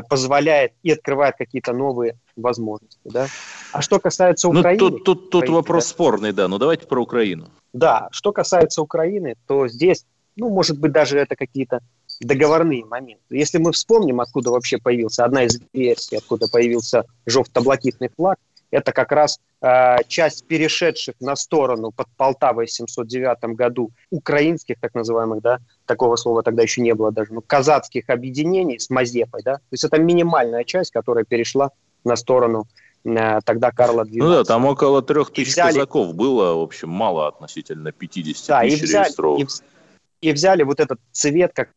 позволяет 0.08 0.72
и 0.82 0.92
открывает 0.92 1.36
какие-то 1.36 1.72
новые 1.72 2.16
возможности. 2.36 3.00
Да? 3.04 3.26
А 3.72 3.82
что 3.82 3.98
касается 3.98 4.48
ну, 4.48 4.60
Украины... 4.60 4.82
Ну, 4.82 4.90
тут 4.90 5.04
тут, 5.04 5.30
тут 5.30 5.34
Украины, 5.42 5.54
вопрос 5.56 5.84
да? 5.84 5.90
спорный, 5.90 6.32
да, 6.32 6.48
но 6.48 6.58
давайте 6.58 6.86
про 6.86 7.02
Украину. 7.02 7.48
Да, 7.72 8.08
что 8.12 8.32
касается 8.32 8.82
Украины, 8.82 9.34
то 9.46 9.66
здесь, 9.66 10.04
ну, 10.36 10.50
может 10.50 10.78
быть, 10.78 10.92
даже 10.92 11.18
это 11.18 11.36
какие-то 11.36 11.80
договорные 12.20 12.84
моменты. 12.84 13.22
Если 13.30 13.58
мы 13.58 13.72
вспомним, 13.72 14.20
откуда 14.20 14.50
вообще 14.50 14.78
появился, 14.78 15.24
одна 15.24 15.44
из 15.44 15.60
версий, 15.72 16.16
откуда 16.16 16.48
появился 16.48 17.04
жовто-блакитный 17.26 18.10
флаг, 18.14 18.38
это 18.72 18.92
как 18.92 19.12
раз 19.12 19.38
э, 19.60 19.98
часть 20.08 20.46
перешедших 20.46 21.14
на 21.20 21.36
сторону 21.36 21.92
под 21.92 22.08
Полтавой 22.16 22.66
в 22.66 22.72
709 22.72 23.54
году 23.54 23.92
украинских, 24.10 24.76
так 24.80 24.94
называемых, 24.94 25.42
да, 25.42 25.58
такого 25.86 26.16
слова 26.16 26.42
тогда 26.42 26.62
еще 26.62 26.80
не 26.80 26.94
было 26.94 27.12
даже, 27.12 27.32
ну, 27.32 27.42
казацких 27.42 28.08
объединений 28.08 28.78
с 28.78 28.90
Мазепой, 28.90 29.42
да, 29.44 29.56
то 29.56 29.62
есть 29.70 29.84
это 29.84 29.98
минимальная 29.98 30.64
часть, 30.64 30.90
которая 30.90 31.24
перешла 31.24 31.70
на 32.02 32.16
сторону 32.16 32.66
э, 33.04 33.40
тогда 33.44 33.70
Карла 33.70 34.04
XII. 34.04 34.16
Ну 34.16 34.30
да, 34.30 34.44
там 34.44 34.64
около 34.64 35.02
трех 35.02 35.30
тысяч 35.30 35.52
взяли... 35.52 35.74
казаков 35.74 36.14
было, 36.14 36.54
в 36.54 36.62
общем, 36.62 36.88
мало 36.88 37.28
относительно 37.28 37.92
50 37.92 38.48
да, 38.48 38.60
тысяч 38.62 38.80
и 38.80 38.84
взяли, 38.84 39.42
и, 39.42 39.46
и 40.28 40.32
взяли 40.32 40.62
вот 40.62 40.80
этот 40.80 40.98
цвет, 41.12 41.52
как 41.54 41.68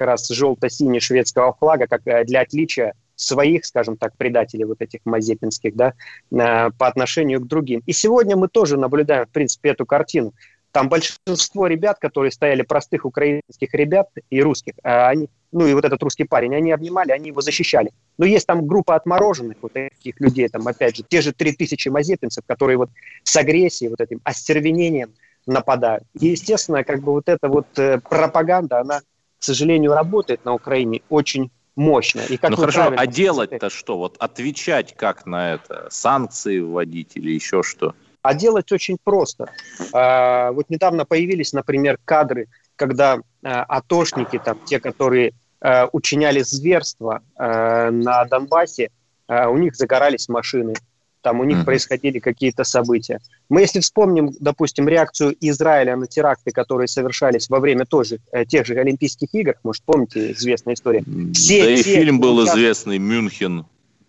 раз 0.00 0.28
желто-синий 0.28 1.00
шведского 1.00 1.52
флага, 1.52 1.86
как 1.86 2.06
э, 2.06 2.24
для 2.24 2.40
отличия 2.40 2.94
своих, 3.18 3.66
скажем 3.66 3.96
так, 3.96 4.16
предателей 4.16 4.64
вот 4.64 4.80
этих 4.80 5.00
мазепинских, 5.04 5.74
да, 5.74 5.94
э, 6.30 6.70
по 6.70 6.86
отношению 6.86 7.40
к 7.40 7.46
другим. 7.46 7.82
И 7.84 7.92
сегодня 7.92 8.36
мы 8.36 8.48
тоже 8.48 8.78
наблюдаем, 8.78 9.26
в 9.26 9.30
принципе, 9.30 9.70
эту 9.70 9.84
картину. 9.84 10.32
Там 10.70 10.88
большинство 10.88 11.66
ребят, 11.66 11.98
которые 11.98 12.30
стояли, 12.30 12.62
простых 12.62 13.04
украинских 13.04 13.74
ребят 13.74 14.08
и 14.30 14.40
русских, 14.40 14.74
а 14.84 15.08
они, 15.08 15.28
ну 15.50 15.66
и 15.66 15.74
вот 15.74 15.84
этот 15.84 16.00
русский 16.02 16.24
парень, 16.24 16.54
они 16.54 16.70
обнимали, 16.70 17.10
они 17.10 17.28
его 17.28 17.40
защищали. 17.40 17.90
Но 18.18 18.26
есть 18.26 18.46
там 18.46 18.66
группа 18.66 18.94
отмороженных 18.94 19.56
вот 19.62 19.72
таких 19.72 20.20
людей, 20.20 20.48
там 20.48 20.68
опять 20.68 20.96
же, 20.96 21.02
те 21.02 21.20
же 21.20 21.32
3000 21.32 21.88
мазепинцев, 21.88 22.44
которые 22.46 22.76
вот 22.76 22.90
с 23.24 23.34
агрессией, 23.36 23.90
вот 23.90 24.00
этим 24.00 24.20
остервенением 24.24 25.14
нападают. 25.46 26.04
И, 26.20 26.28
естественно, 26.28 26.84
как 26.84 27.00
бы 27.00 27.12
вот 27.12 27.28
эта 27.28 27.48
вот 27.48 27.66
э, 27.78 27.98
пропаганда, 27.98 28.80
она, 28.80 29.00
к 29.00 29.42
сожалению, 29.42 29.94
работает 29.94 30.44
на 30.44 30.52
Украине 30.52 31.00
очень 31.08 31.50
мощно. 31.78 32.20
И 32.28 32.36
как 32.36 32.50
ну 32.50 32.56
хорошо, 32.56 32.92
а 32.94 33.06
делать-то 33.06 33.70
что? 33.70 33.96
Вот 33.96 34.16
отвечать 34.18 34.94
как 34.96 35.24
на 35.24 35.54
это? 35.54 35.86
Санкции 35.90 36.58
вводить 36.58 37.12
или 37.14 37.30
еще 37.30 37.62
что? 37.62 37.94
А 38.22 38.34
делать 38.34 38.72
очень 38.72 38.98
просто. 39.02 39.50
А, 39.92 40.50
вот 40.52 40.68
недавно 40.68 41.04
появились, 41.06 41.52
например, 41.52 41.98
кадры, 42.04 42.48
когда 42.76 43.20
а, 43.42 43.62
атошники, 43.62 44.38
там, 44.44 44.58
те, 44.64 44.80
которые 44.80 45.32
а, 45.60 45.88
учиняли 45.92 46.40
зверство 46.40 47.22
на 47.38 48.24
Донбассе, 48.24 48.90
у 49.28 49.58
них 49.58 49.76
загорались 49.76 50.28
машины, 50.28 50.74
там 51.22 51.40
у 51.40 51.44
них 51.44 51.58
mm-hmm. 51.58 51.64
происходили 51.64 52.18
какие-то 52.18 52.64
события. 52.64 53.20
Мы, 53.48 53.62
если 53.62 53.80
вспомним, 53.80 54.32
допустим, 54.40 54.88
реакцию 54.88 55.36
Израиля 55.40 55.96
на 55.96 56.06
теракты, 56.06 56.50
которые 56.50 56.88
совершались 56.88 57.48
во 57.48 57.60
время 57.60 57.84
тоже 57.86 58.18
э, 58.32 58.44
тех 58.44 58.66
же 58.66 58.74
Олимпийских 58.74 59.28
игр, 59.34 59.54
может, 59.62 59.82
помните 59.84 60.32
известная 60.32 60.74
история. 60.74 61.02
Все 61.34 61.60
да 61.62 61.66
те, 61.66 61.80
и 61.80 61.82
фильм 61.82 62.20
был 62.20 62.36
участв... 62.38 62.56
известный, 62.56 62.98
Мюнхен, 62.98 63.66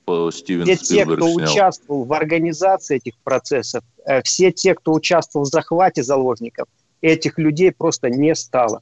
по 0.10 0.32
Стивен 0.32 0.65
Все 0.65 0.76
те, 0.76 1.06
кто 1.06 1.30
снял. 1.30 1.52
участвовал 1.52 2.04
в 2.04 2.13
организации 2.13 2.98
этих 2.98 3.13
процессов, 3.24 3.84
э, 4.06 4.22
все 4.24 4.52
те, 4.52 4.74
кто 4.74 4.93
участвовал 4.93 5.45
в 5.45 5.50
захвате 5.50 6.02
заложников, 6.02 6.67
этих 7.02 7.38
людей 7.38 7.72
просто 7.72 8.10
не 8.10 8.34
стало. 8.34 8.82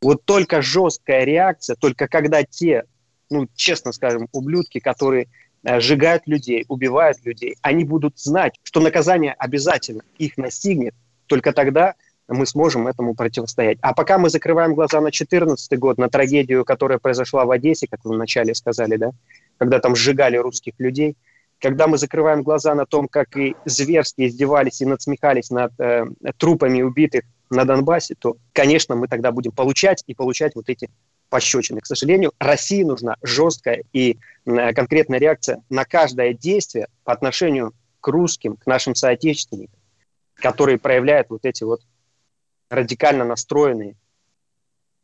Вот 0.00 0.24
только 0.24 0.62
жесткая 0.62 1.24
реакция, 1.24 1.74
только 1.74 2.06
когда 2.06 2.44
те, 2.44 2.84
ну, 3.30 3.48
честно 3.54 3.92
скажем, 3.92 4.28
ублюдки, 4.32 4.78
которые 4.78 5.26
сжигают 5.64 6.26
людей, 6.26 6.64
убивают 6.68 7.18
людей, 7.24 7.56
они 7.62 7.84
будут 7.84 8.18
знать, 8.18 8.58
что 8.62 8.80
наказание 8.80 9.34
обязательно 9.34 10.02
их 10.18 10.36
настигнет, 10.36 10.94
только 11.26 11.52
тогда 11.52 11.94
мы 12.28 12.46
сможем 12.46 12.86
этому 12.86 13.14
противостоять. 13.14 13.78
А 13.82 13.92
пока 13.92 14.18
мы 14.18 14.30
закрываем 14.30 14.74
глаза 14.74 14.98
на 14.98 15.10
2014 15.10 15.78
год, 15.78 15.98
на 15.98 16.08
трагедию, 16.08 16.64
которая 16.64 16.98
произошла 16.98 17.44
в 17.44 17.50
Одессе, 17.50 17.86
как 17.90 18.04
вы 18.04 18.14
вначале 18.14 18.54
сказали, 18.54 18.96
да, 18.96 19.10
когда 19.58 19.80
там 19.80 19.96
сжигали 19.96 20.36
русских 20.36 20.74
людей, 20.78 21.16
когда 21.60 21.86
мы 21.86 21.98
закрываем 21.98 22.42
глаза 22.42 22.74
на 22.74 22.86
том, 22.86 23.06
как 23.06 23.36
и 23.36 23.54
зверски 23.66 24.26
издевались 24.26 24.80
и 24.80 24.86
надсмехались 24.86 25.50
над 25.50 25.72
э, 25.78 26.06
трупами 26.38 26.82
убитых 26.82 27.24
на 27.50 27.64
Донбассе, 27.64 28.14
то, 28.18 28.36
конечно, 28.52 28.96
мы 28.96 29.08
тогда 29.08 29.30
будем 29.32 29.52
получать 29.52 30.02
и 30.06 30.14
получать 30.14 30.54
вот 30.54 30.68
эти 30.68 30.88
пощечины. 31.30 31.80
К 31.80 31.86
сожалению, 31.86 32.32
России 32.38 32.82
нужна 32.82 33.16
жесткая 33.22 33.84
и 33.92 34.18
э, 34.44 34.72
конкретная 34.74 35.18
реакция 35.18 35.62
на 35.70 35.84
каждое 35.84 36.34
действие 36.34 36.88
по 37.04 37.12
отношению 37.12 37.72
к 38.00 38.08
русским, 38.08 38.56
к 38.56 38.66
нашим 38.66 38.94
соотечественникам, 38.94 39.78
которые 40.34 40.78
проявляют 40.78 41.30
вот 41.30 41.44
эти 41.44 41.64
вот 41.64 41.80
радикально 42.68 43.24
настроенные, 43.24 43.94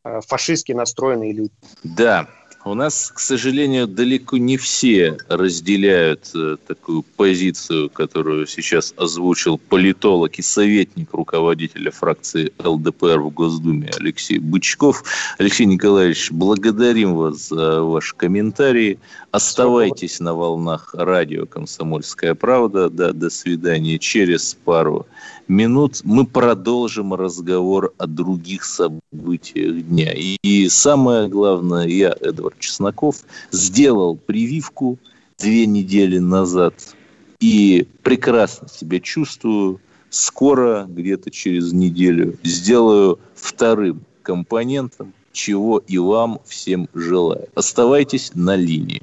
э, 0.04 0.20
фашистски 0.26 0.72
настроенные 0.72 1.32
люди. 1.32 1.54
Да, 1.82 2.28
у 2.66 2.74
нас, 2.74 3.12
к 3.14 3.20
сожалению, 3.20 3.86
далеко 3.86 4.38
не 4.38 4.56
все 4.56 5.16
разделяют 5.28 6.30
э, 6.34 6.56
такую 6.66 7.02
позицию, 7.02 7.88
которую 7.90 8.46
сейчас 8.48 8.92
озвучил 8.96 9.56
политолог 9.56 10.36
и 10.38 10.42
советник 10.42 11.14
руководителя 11.14 11.92
фракции 11.92 12.52
ЛДПР 12.58 13.20
в 13.20 13.30
Госдуме 13.30 13.90
Алексей 14.00 14.38
Бычков. 14.38 15.04
Алексей 15.38 15.64
Николаевич, 15.66 16.32
благодарим 16.32 17.14
вас 17.14 17.48
за 17.48 17.82
ваш 17.82 18.12
комментарий. 18.14 18.98
Оставайтесь 19.30 20.18
на 20.18 20.34
волнах 20.34 20.92
радио 20.94 21.46
«Комсомольская 21.46 22.34
правда». 22.34 22.90
Да, 22.90 23.12
до 23.12 23.30
свидания. 23.30 23.98
Через 23.98 24.54
пару 24.64 25.06
минут 25.48 26.00
мы 26.04 26.26
продолжим 26.26 27.14
разговор 27.14 27.92
о 27.98 28.06
других 28.06 28.64
событиях 28.64 29.82
дня. 29.82 30.12
И 30.14 30.68
самое 30.68 31.28
главное, 31.28 31.86
я, 31.86 32.14
Эдвард 32.20 32.55
Чесноков, 32.58 33.16
сделал 33.50 34.16
прививку 34.16 34.98
две 35.38 35.66
недели 35.66 36.18
назад 36.18 36.74
и 37.40 37.86
прекрасно 38.02 38.68
себя 38.68 39.00
чувствую. 39.00 39.80
Скоро, 40.08 40.86
где-то 40.88 41.30
через 41.30 41.72
неделю, 41.72 42.38
сделаю 42.42 43.18
вторым 43.34 44.02
компонентом, 44.22 45.12
чего 45.32 45.78
и 45.78 45.98
вам 45.98 46.40
всем 46.46 46.88
желаю. 46.94 47.48
Оставайтесь 47.54 48.30
на 48.34 48.56
линии 48.56 49.02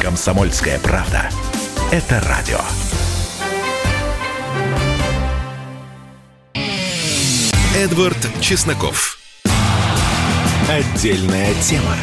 Комсомольская 0.00 0.78
правда. 0.78 1.28
Это 1.90 2.20
радио. 2.20 2.60
Эдвард 7.76 8.18
Чесноков. 8.40 9.18
Отдельная 10.68 11.54
тема. 11.62 11.94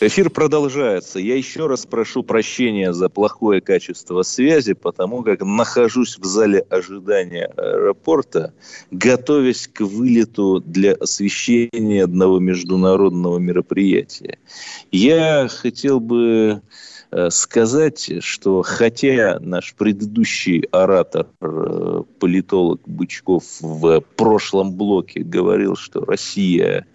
Эфир 0.00 0.30
продолжается. 0.30 1.18
Я 1.18 1.34
еще 1.34 1.66
раз 1.66 1.84
прошу 1.84 2.22
прощения 2.22 2.92
за 2.92 3.08
плохое 3.08 3.60
качество 3.60 4.22
связи, 4.22 4.74
потому 4.74 5.24
как 5.24 5.40
нахожусь 5.40 6.18
в 6.18 6.24
зале 6.24 6.60
ожидания 6.70 7.46
аэропорта, 7.56 8.52
готовясь 8.92 9.66
к 9.66 9.80
вылету 9.80 10.62
для 10.64 10.92
освещения 10.92 12.04
одного 12.04 12.38
международного 12.38 13.38
мероприятия. 13.38 14.38
Я 14.92 15.48
хотел 15.48 15.98
бы 15.98 16.62
сказать, 17.30 18.22
что 18.22 18.62
хотя 18.62 19.38
наш 19.40 19.74
предыдущий 19.74 20.60
оратор, 20.72 21.26
э, 21.40 22.02
политолог 22.18 22.80
Бычков 22.86 23.44
в 23.60 24.00
прошлом 24.16 24.74
блоке 24.74 25.20
говорил, 25.20 25.76
что 25.76 26.04
Россия 26.04 26.86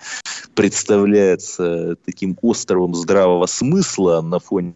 представляется 0.56 1.96
таким 2.06 2.38
островом 2.42 2.94
здравого 2.96 3.46
смысла 3.48 4.22
на 4.22 4.40
фоне 4.40 4.76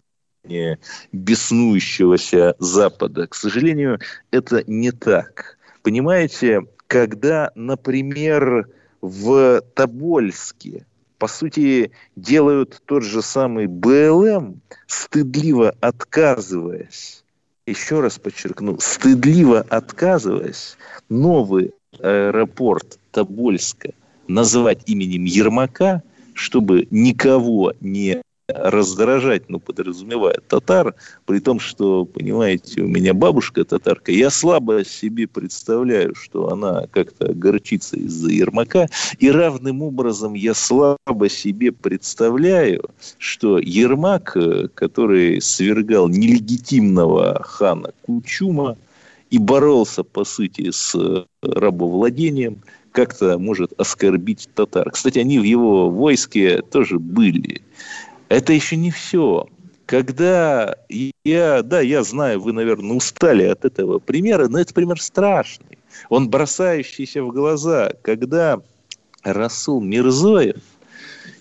беснующегося 1.12 2.54
Запада. 2.58 3.26
К 3.26 3.34
сожалению, 3.34 4.00
это 4.30 4.64
не 4.66 4.92
так. 4.92 5.58
Понимаете, 5.82 6.62
когда, 6.86 7.52
например, 7.54 8.68
в 9.00 9.62
Тобольске, 9.74 10.86
по 11.18 11.26
сути, 11.26 11.90
делают 12.16 12.80
тот 12.86 13.02
же 13.02 13.22
самый 13.22 13.66
БЛМ, 13.66 14.60
стыдливо 14.86 15.74
отказываясь, 15.80 17.24
еще 17.66 18.00
раз 18.00 18.18
подчеркну, 18.18 18.78
стыдливо 18.80 19.60
отказываясь, 19.68 20.76
новый 21.08 21.72
аэропорт 21.98 22.98
Тобольска 23.10 23.90
называть 24.28 24.82
именем 24.86 25.24
Ермака, 25.24 26.02
чтобы 26.34 26.86
никого 26.90 27.74
не 27.80 28.22
раздражать, 28.48 29.50
ну, 29.50 29.60
подразумевая 29.60 30.40
татар, 30.48 30.94
при 31.26 31.38
том, 31.38 31.60
что, 31.60 32.06
понимаете, 32.06 32.80
у 32.80 32.88
меня 32.88 33.12
бабушка 33.12 33.62
татарка, 33.64 34.10
я 34.10 34.30
слабо 34.30 34.84
себе 34.84 35.26
представляю, 35.26 36.14
что 36.14 36.50
она 36.50 36.86
как-то 36.90 37.34
горчится 37.34 37.96
из-за 37.96 38.30
Ермака, 38.30 38.88
и 39.18 39.30
равным 39.30 39.82
образом 39.82 40.32
я 40.32 40.54
слабо 40.54 41.28
себе 41.28 41.72
представляю, 41.72 42.88
что 43.18 43.58
Ермак, 43.58 44.34
который 44.74 45.42
свергал 45.42 46.08
нелегитимного 46.08 47.42
хана 47.42 47.92
Кучума 48.02 48.78
и 49.30 49.36
боролся, 49.38 50.04
по 50.04 50.24
сути, 50.24 50.70
с 50.70 50.96
рабовладением, 51.42 52.62
как-то 52.92 53.38
может 53.38 53.78
оскорбить 53.78 54.48
татар. 54.54 54.90
Кстати, 54.90 55.18
они 55.18 55.38
в 55.38 55.42
его 55.42 55.90
войске 55.90 56.62
тоже 56.62 56.98
были. 56.98 57.60
Это 58.28 58.52
еще 58.52 58.76
не 58.76 58.90
все. 58.90 59.46
Когда 59.86 60.76
я, 61.24 61.62
да, 61.62 61.80
я 61.80 62.02
знаю, 62.02 62.40
вы, 62.40 62.52
наверное, 62.52 62.96
устали 62.96 63.44
от 63.44 63.64
этого 63.64 63.98
примера, 63.98 64.48
но 64.48 64.58
это 64.58 64.74
пример 64.74 65.00
страшный. 65.00 65.78
Он 66.10 66.28
бросающийся 66.28 67.22
в 67.22 67.32
глаза. 67.32 67.92
Когда 68.02 68.60
Расул 69.22 69.80
Мирзоев 69.80 70.60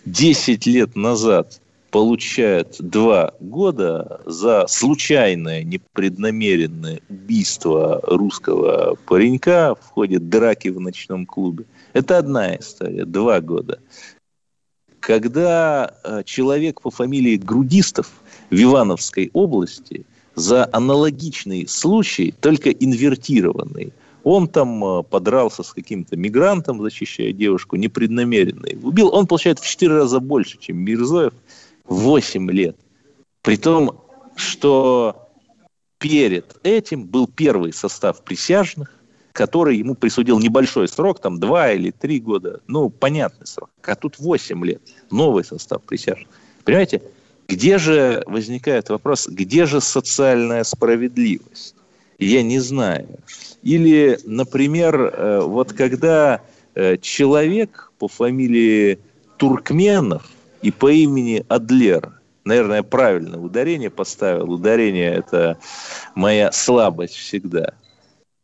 10 0.05 0.65
лет 0.65 0.95
назад 0.95 1.59
получает 1.91 2.75
два 2.79 3.33
года 3.39 4.21
за 4.25 4.65
случайное, 4.67 5.63
непреднамеренное 5.63 7.01
убийство 7.09 8.01
русского 8.03 8.95
паренька 9.07 9.75
в 9.75 9.85
ходе 9.87 10.19
драки 10.19 10.69
в 10.69 10.79
ночном 10.79 11.25
клубе. 11.25 11.65
Это 11.93 12.17
одна 12.17 12.55
история, 12.55 13.05
два 13.05 13.41
года. 13.41 13.79
Когда 15.07 15.93
э, 16.03 16.23
человек 16.25 16.81
по 16.81 16.91
фамилии 16.91 17.37
Грудистов 17.37 18.11
в 18.49 18.61
Ивановской 18.61 19.29
области 19.31 20.05
за 20.35 20.67
аналогичный 20.73 21.65
случай, 21.65 22.33
только 22.41 22.71
инвертированный, 22.71 23.93
он 24.25 24.49
там 24.49 24.83
э, 24.83 25.03
подрался 25.03 25.63
с 25.63 25.71
каким-то 25.71 26.17
мигрантом, 26.17 26.81
защищая 26.81 27.31
девушку, 27.31 27.77
непреднамеренно 27.77 28.67
убил, 28.83 29.07
он 29.15 29.27
получает 29.27 29.59
в 29.59 29.65
четыре 29.65 29.93
раза 29.93 30.19
больше, 30.19 30.57
чем 30.59 30.79
Мирзоев, 30.79 31.31
8 31.85 32.51
лет. 32.51 32.75
При 33.43 33.55
том, 33.55 34.01
что 34.35 35.29
перед 35.99 36.57
этим 36.63 37.05
был 37.05 37.27
первый 37.27 37.71
состав 37.71 38.25
присяжных, 38.25 38.93
который 39.37 39.77
ему 39.77 39.93
присудил 39.93 40.39
небольшой 40.39 40.87
срок, 40.87 41.19
там 41.19 41.39
2 41.39 41.73
или 41.73 41.91
3 41.91 42.19
года, 42.21 42.59
ну, 42.65 42.89
понятный 42.89 43.45
срок. 43.45 43.69
А 43.83 43.95
тут 43.95 44.17
8 44.17 44.65
лет, 44.65 44.81
новый 45.11 45.43
состав 45.43 45.83
присяжных. 45.83 46.27
Понимаете, 46.63 47.03
где 47.47 47.77
же 47.77 48.23
возникает 48.25 48.89
вопрос, 48.89 49.27
где 49.27 49.67
же 49.67 49.79
социальная 49.79 50.63
справедливость? 50.63 51.75
Я 52.17 52.41
не 52.41 52.59
знаю. 52.59 53.07
Или, 53.61 54.17
например, 54.25 54.95
э, 54.95 55.41
вот 55.41 55.71
когда 55.71 56.41
э, 56.73 56.97
человек 56.97 57.91
по 57.99 58.07
фамилии 58.07 58.97
Туркменов 59.37 60.23
и 60.63 60.71
по 60.71 60.91
имени 60.91 61.45
Адлер. 61.47 62.11
Наверное, 62.43 62.81
правильно 62.81 63.39
ударение 63.39 63.91
поставил. 63.91 64.51
Ударение– 64.51 65.13
это 65.17 65.59
моя 66.15 66.51
слабость 66.51 67.15
всегда. 67.15 67.73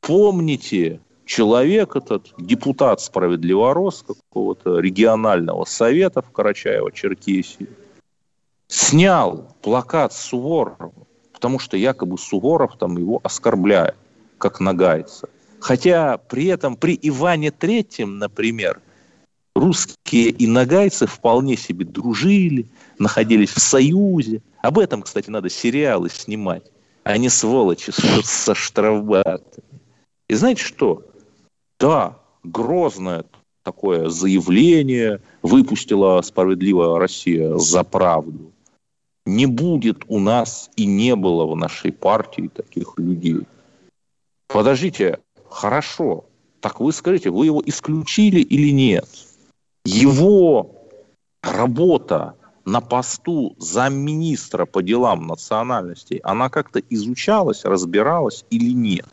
Помните, 0.06 1.00
человек 1.26 1.96
этот, 1.96 2.34
депутат 2.38 3.00
Справедливорос 3.00 4.04
какого-то 4.04 4.80
регионального 4.80 5.64
совета 5.66 6.22
в 6.22 6.32
Карачаево-Черкесии, 6.32 7.70
снял 8.68 9.48
плакат 9.62 10.14
с 10.14 10.18
Суворовым, 10.18 11.08
потому 11.32 11.58
что 11.58 11.78
якобы 11.78 12.18
Суворов 12.18 12.78
там 12.78 12.98
его 12.98 13.22
оскорбляет, 13.24 13.96
как 14.38 14.60
нагайца. 14.60 15.30
Хотя 15.60 16.18
при 16.18 16.48
этом 16.48 16.76
при 16.76 17.00
Иване 17.02 17.52
Третьем, 17.52 18.20
например– 18.20 18.82
русские 19.56 20.30
и 20.30 20.48
нагайцы 20.48 21.08
вполне 21.08 21.56
себе 21.56 21.86
дружили, 21.86 22.68
находились 23.00 23.52
в 23.52 23.60
союзе. 23.60 24.42
Об 24.62 24.80
этом, 24.80 25.04
кстати, 25.04 25.30
надо 25.30 25.50
сериалы 25.50 26.10
снимать, 26.10 26.64
а 27.04 27.18
не 27.18 27.30
сволочи 27.30 27.92
со 28.24 28.56
штрафбатами. 28.56 29.73
И 30.34 30.36
знаете 30.36 30.64
что? 30.64 31.04
Да, 31.80 32.18
грозная 32.44 33.24
такое 33.62 34.10
заявление 34.10 35.22
выпустила 35.44 36.20
«Справедливая 36.24 36.98
Россия» 36.98 37.56
за 37.60 37.84
правду. 37.84 38.52
Не 39.28 39.46
будет 39.46 40.02
у 40.08 40.18
нас 40.18 40.72
и 40.76 40.88
не 40.88 41.16
было 41.16 41.46
в 41.46 41.56
нашей 41.56 41.92
партии 41.92 42.48
таких 42.48 42.98
людей. 42.98 43.42
Подождите, 44.48 45.20
хорошо, 45.52 46.26
так 46.62 46.80
вы 46.80 46.94
скажите, 46.94 47.30
вы 47.30 47.46
его 47.46 47.62
исключили 47.64 48.42
или 48.42 48.72
нет? 48.72 49.08
Его 49.86 50.90
работа 51.44 52.34
на 52.66 52.82
посту 52.82 53.56
замминистра 53.60 54.66
по 54.66 54.82
делам 54.82 55.28
национальностей, 55.28 56.18
она 56.24 56.50
как-то 56.50 56.80
изучалась, 56.90 57.66
разбиралась 57.66 58.46
или 58.50 58.74
нет? 58.74 59.06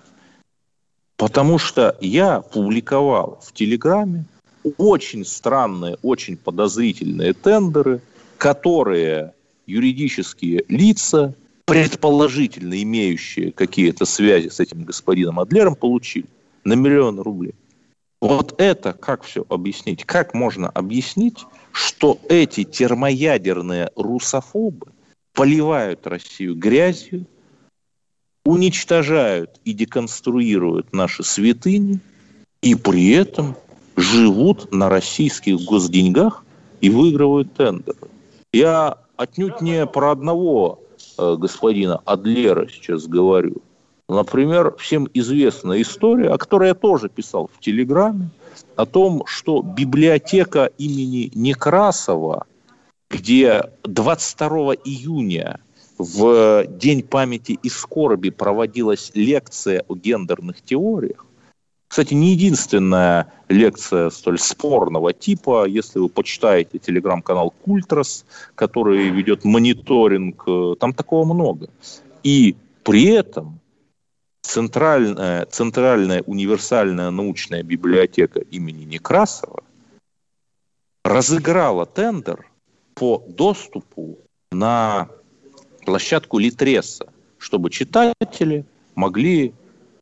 Потому 1.21 1.59
что 1.59 1.99
я 2.01 2.41
публиковал 2.41 3.39
в 3.43 3.53
Телеграме 3.53 4.25
очень 4.79 5.27
странные, 5.27 5.99
очень 6.01 6.39
подозрительные 6.39 7.35
тендеры, 7.35 8.01
которые 8.39 9.35
юридические 9.67 10.65
лица, 10.69 11.35
предположительно 11.67 12.83
имеющие 12.83 13.53
какие-то 13.53 14.07
связи 14.07 14.49
с 14.49 14.61
этим 14.61 14.85
господином 14.85 15.39
Адлером, 15.39 15.75
получили 15.75 16.25
на 16.65 16.73
миллион 16.73 17.21
рублей. 17.21 17.55
Вот 18.23 18.55
это 18.59 18.95
как 18.95 19.23
все 19.23 19.45
объяснить? 19.51 20.07
Как 20.07 20.33
можно 20.33 20.71
объяснить, 20.71 21.45
что 21.71 22.19
эти 22.31 22.65
термоядерные 22.65 23.91
русофобы 23.95 24.87
поливают 25.35 26.07
Россию 26.07 26.57
грязью, 26.57 27.27
уничтожают 28.45 29.61
и 29.65 29.73
деконструируют 29.73 30.93
наши 30.93 31.23
святыни, 31.23 32.01
и 32.63 32.75
при 32.75 33.11
этом 33.11 33.57
живут 33.97 34.73
на 34.73 34.89
российских 34.89 35.61
госденьгах 35.61 36.45
и 36.81 36.91
выигрывают 36.91 37.53
тендеры. 37.55 38.09
Я 38.53 38.99
отнюдь 39.17 39.61
не 39.61 39.87
про 39.87 40.13
одного 40.13 40.81
э, 41.19 41.37
господина 41.39 42.01
Адлера 42.05 42.69
сейчас 42.69 43.07
говорю. 43.07 43.57
Например, 44.09 44.75
всем 44.77 45.09
известная 45.15 45.83
история, 45.83 46.31
о 46.31 46.39
которой 46.39 46.69
я 46.69 46.75
тоже 46.75 47.09
писал 47.09 47.49
в 47.55 47.61
Телеграме, 47.61 48.31
о 48.75 48.85
том, 48.87 49.23
что 49.27 49.63
библиотека 49.63 50.71
имени 50.79 51.31
Некрасова, 51.35 52.47
где 53.09 53.71
22 53.85 54.75
июня 54.85 55.61
в 56.01 56.67
День 56.67 57.03
памяти 57.03 57.59
и 57.63 57.69
скорби 57.69 58.31
проводилась 58.31 59.13
лекция 59.15 59.85
о 59.89 59.95
гендерных 59.95 60.63
теориях, 60.63 61.27
кстати, 61.91 62.15
не 62.15 62.35
единственная 62.35 63.33
лекция 63.49 64.11
столь 64.11 64.39
спорного 64.39 65.13
типа. 65.13 65.67
Если 65.67 65.99
вы 65.99 66.09
почитаете 66.09 66.79
телеграм-канал 66.79 67.51
Культрас, 67.51 68.25
который 68.55 69.09
ведет 69.09 69.45
мониторинг, 69.45 70.45
э, 70.47 70.75
там 70.79 70.93
такого 70.95 71.25
много. 71.25 71.69
И 72.23 72.55
при 72.85 73.07
этом 73.07 73.59
центральная, 74.43 75.47
центральная 75.47 76.23
универсальная 76.27 77.11
научная 77.11 77.65
библиотека 77.65 78.39
имени 78.39 78.85
Некрасова 78.85 79.65
разыграла 81.05 81.87
тендер 81.87 82.49
по 82.95 83.25
доступу 83.27 84.19
на 84.53 85.09
площадку 85.85 86.39
Литреса, 86.39 87.07
чтобы 87.39 87.71
читатели 87.71 88.65
могли 88.95 89.55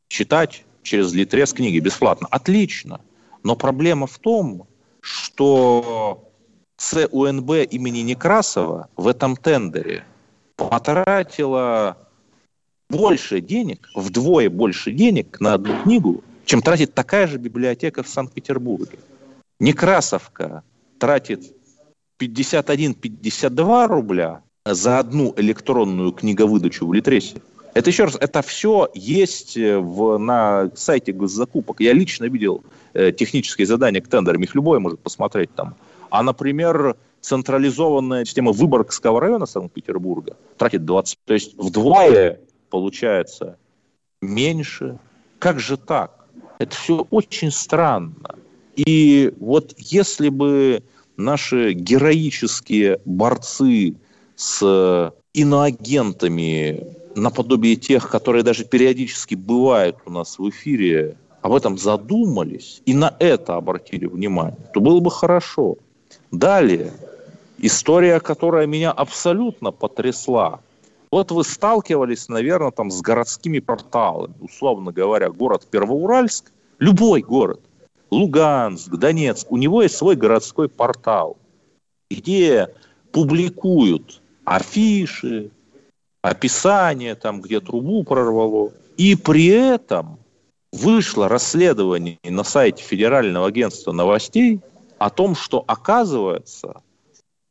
читать 0.09 0.65
через 0.83 1.13
Литрес 1.13 1.53
книги 1.53 1.79
бесплатно. 1.79 2.29
Отлично. 2.31 3.01
Но 3.43 3.57
проблема 3.57 4.07
в 4.07 4.19
том, 4.19 4.67
что 5.01 6.25
ЦУНБ 6.77 7.51
имени 7.71 8.01
Некрасова 8.01 8.89
в 8.97 9.07
этом 9.07 9.37
тендере 9.37 10.05
потратила 10.57 11.97
больше 12.89 13.41
денег, 13.41 13.89
вдвое 13.95 14.49
больше 14.51 14.93
денег 14.93 15.41
на 15.41 15.55
одну 15.55 15.83
книгу, 15.83 16.25
чем 16.45 16.63
тратит 16.63 16.95
такая 16.95 17.27
же 17.27 17.39
библиотека 17.39 18.03
в 18.03 18.09
Санкт-Петербурге. 18.09 18.99
Некрасовка 19.61 20.63
тратит 20.99 21.53
51-52 22.19 23.87
рубля 23.87 24.43
за 24.75 24.99
одну 24.99 25.35
электронную 25.37 26.13
книговыдачу 26.13 26.87
в 26.87 26.93
Литресе. 26.93 27.37
Это 27.75 27.91
еще 27.91 28.05
раз, 28.05 28.17
это 28.21 28.43
все 28.43 28.89
есть 28.95 29.57
э, 29.57 29.79
в, 29.79 30.19
на 30.19 30.71
сайте 30.75 31.13
госзакупок. 31.13 31.81
Я 31.81 31.93
лично 31.93 32.25
видел 32.25 32.65
э, 32.93 33.13
технические 33.13 33.67
задания 33.67 34.01
к 34.01 34.09
тендерам, 34.09 34.43
их 34.43 34.55
любой 34.55 34.81
может 34.81 34.99
посмотреть 35.01 35.55
там. 35.55 35.75
А, 36.11 36.23
например, 36.23 36.97
централизованная 37.21 38.25
система 38.25 38.53
Выборгского 38.53 39.21
района 39.21 39.47
Санкт-Петербурга 39.47 40.37
тратит 40.57 40.85
20. 40.85 41.19
То 41.25 41.35
есть 41.35 41.55
вдвое 41.57 42.41
получается 42.71 43.59
меньше. 44.21 44.99
Как 45.39 45.61
же 45.61 45.77
так? 45.77 46.27
Это 46.59 46.75
все 46.75 47.07
очень 47.11 47.51
странно. 47.51 48.37
И 48.75 49.33
вот 49.39 49.75
если 49.77 50.29
бы 50.29 50.83
наши 51.17 51.73
героические 51.73 53.01
борцы 53.05 53.97
с 54.39 55.13
иноагентами 55.35 56.97
наподобие 57.17 57.75
тех, 57.75 58.09
которые 58.09 58.45
даже 58.45 58.65
периодически 58.65 59.35
бывают 59.35 59.97
у 60.07 60.13
нас 60.13 60.39
в 60.39 60.49
эфире, 60.49 61.17
об 61.43 61.53
этом 61.55 61.77
задумались 61.77 62.81
и 62.87 62.95
на 62.95 63.17
это 63.19 63.57
обратили 63.57 64.07
внимание, 64.07 64.71
то 64.73 64.81
было 64.81 65.01
бы 65.01 65.11
хорошо. 65.11 65.77
Далее, 66.31 66.93
история, 67.59 68.21
которая 68.21 68.69
меня 68.69 68.93
абсолютно 68.93 69.73
потрясла. 69.73 70.61
Вот 71.11 71.33
вы 71.33 71.43
сталкивались, 71.43 72.29
наверное, 72.29 72.71
там 72.71 72.93
с 72.93 73.01
городскими 73.01 73.59
порталами, 73.59 74.35
условно 74.41 74.93
говоря, 74.93 75.31
город 75.31 75.67
Первоуральск, 75.69 76.53
любой 76.79 77.23
город, 77.23 77.61
Луганск, 78.13 78.89
Донецк, 78.91 79.51
у 79.51 79.57
него 79.57 79.83
есть 79.83 79.97
свой 79.97 80.15
городской 80.15 80.69
портал, 80.69 81.37
где 82.09 82.69
публикуют 83.11 84.23
афиши, 84.49 85.51
описание, 86.23 87.15
там, 87.15 87.41
где 87.41 87.61
трубу 87.61 88.03
прорвало. 88.05 88.73
И 88.97 89.15
при 89.15 89.47
этом 89.47 90.19
вышло 90.73 91.29
расследование 91.29 92.19
на 92.25 92.45
сайте 92.45 92.83
Федерального 92.83 93.47
агентства 93.47 93.93
новостей 93.93 94.61
о 94.99 95.11
том, 95.11 95.35
что, 95.35 95.63
оказывается, 95.67 96.83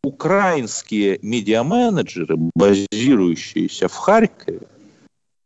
украинские 0.03 1.19
медиаменеджеры, 1.21 2.35
базирующиеся 2.55 3.87
в 3.87 3.95
Харькове, 3.95 4.61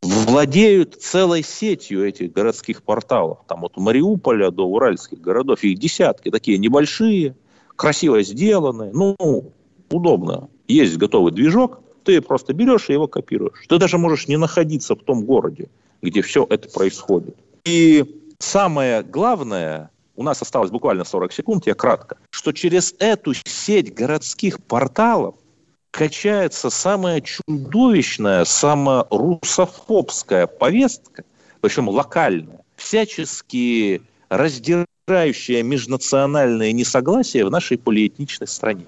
владеют 0.02 1.00
целой 1.00 1.42
сетью 1.42 2.06
этих 2.06 2.32
городских 2.32 2.82
порталов. 2.82 3.38
Там 3.46 3.64
от 3.64 3.76
Мариуполя 3.76 4.50
до 4.50 4.66
уральских 4.66 5.20
городов. 5.20 5.62
Их 5.62 5.78
десятки, 5.78 6.30
такие 6.30 6.58
небольшие, 6.58 7.36
красиво 7.76 8.22
сделанные. 8.22 8.90
Ну, 8.92 9.16
удобно. 9.90 10.48
Есть 10.72 10.96
готовый 10.96 11.32
движок, 11.32 11.80
ты 12.02 12.20
просто 12.22 12.54
берешь 12.54 12.88
и 12.88 12.94
его 12.94 13.06
копируешь. 13.06 13.66
Ты 13.68 13.78
даже 13.78 13.98
можешь 13.98 14.26
не 14.26 14.38
находиться 14.38 14.94
в 14.94 15.00
том 15.00 15.24
городе, 15.24 15.68
где 16.00 16.22
все 16.22 16.46
это 16.48 16.68
происходит. 16.70 17.36
И 17.64 18.04
самое 18.38 19.02
главное, 19.02 19.90
у 20.16 20.22
нас 20.22 20.40
осталось 20.40 20.70
буквально 20.70 21.04
40 21.04 21.32
секунд, 21.32 21.66
я 21.66 21.74
кратко, 21.74 22.16
что 22.30 22.52
через 22.52 22.94
эту 22.98 23.34
сеть 23.34 23.94
городских 23.94 24.62
порталов 24.62 25.34
качается 25.90 26.70
самая 26.70 27.20
чудовищная, 27.20 28.46
самая 28.46 29.04
русофобская 29.10 30.46
повестка, 30.46 31.24
причем 31.60 31.90
локальная, 31.90 32.60
всячески 32.76 34.00
раздирающая 34.30 35.62
межнациональные 35.62 36.72
несогласия 36.72 37.44
в 37.44 37.50
нашей 37.50 37.76
полиэтничной 37.76 38.48
стране. 38.48 38.86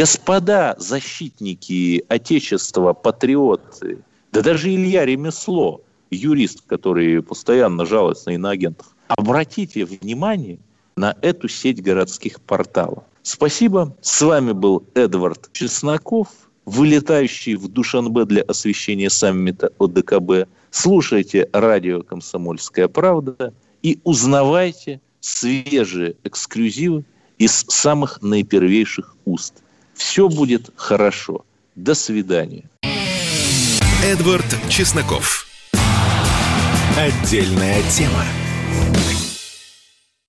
Господа 0.00 0.76
защитники 0.78 2.02
Отечества, 2.08 2.94
патриоты, 2.94 3.98
да 4.32 4.40
даже 4.40 4.74
Илья 4.74 5.04
Ремесло, 5.04 5.82
юрист, 6.10 6.62
который 6.66 7.22
постоянно 7.22 7.84
жалуется 7.84 8.30
на 8.30 8.36
иноагентов, 8.36 8.86
обратите 9.08 9.84
внимание 9.84 10.58
на 10.96 11.14
эту 11.20 11.48
сеть 11.48 11.82
городских 11.82 12.40
порталов. 12.40 13.04
Спасибо. 13.22 13.94
С 14.00 14.22
вами 14.22 14.52
был 14.52 14.84
Эдвард 14.94 15.50
Чесноков, 15.52 16.28
вылетающий 16.64 17.56
в 17.56 17.68
Душанбе 17.68 18.24
для 18.24 18.40
освещения 18.40 19.10
саммита 19.10 19.70
ОДКБ. 19.78 20.48
Слушайте 20.70 21.50
радио 21.52 22.02
«Комсомольская 22.02 22.88
правда» 22.88 23.52
и 23.82 24.00
узнавайте 24.04 25.02
свежие 25.20 26.16
эксклюзивы 26.24 27.04
из 27.36 27.66
самых 27.68 28.22
наипервейших 28.22 29.14
уст– 29.26 29.56
все 29.94 30.28
будет 30.28 30.70
хорошо. 30.76 31.44
До 31.74 31.94
свидания. 31.94 32.64
Эдвард 34.02 34.46
Чесноков. 34.68 35.46
Отдельная 36.96 37.82
тема. 37.90 38.24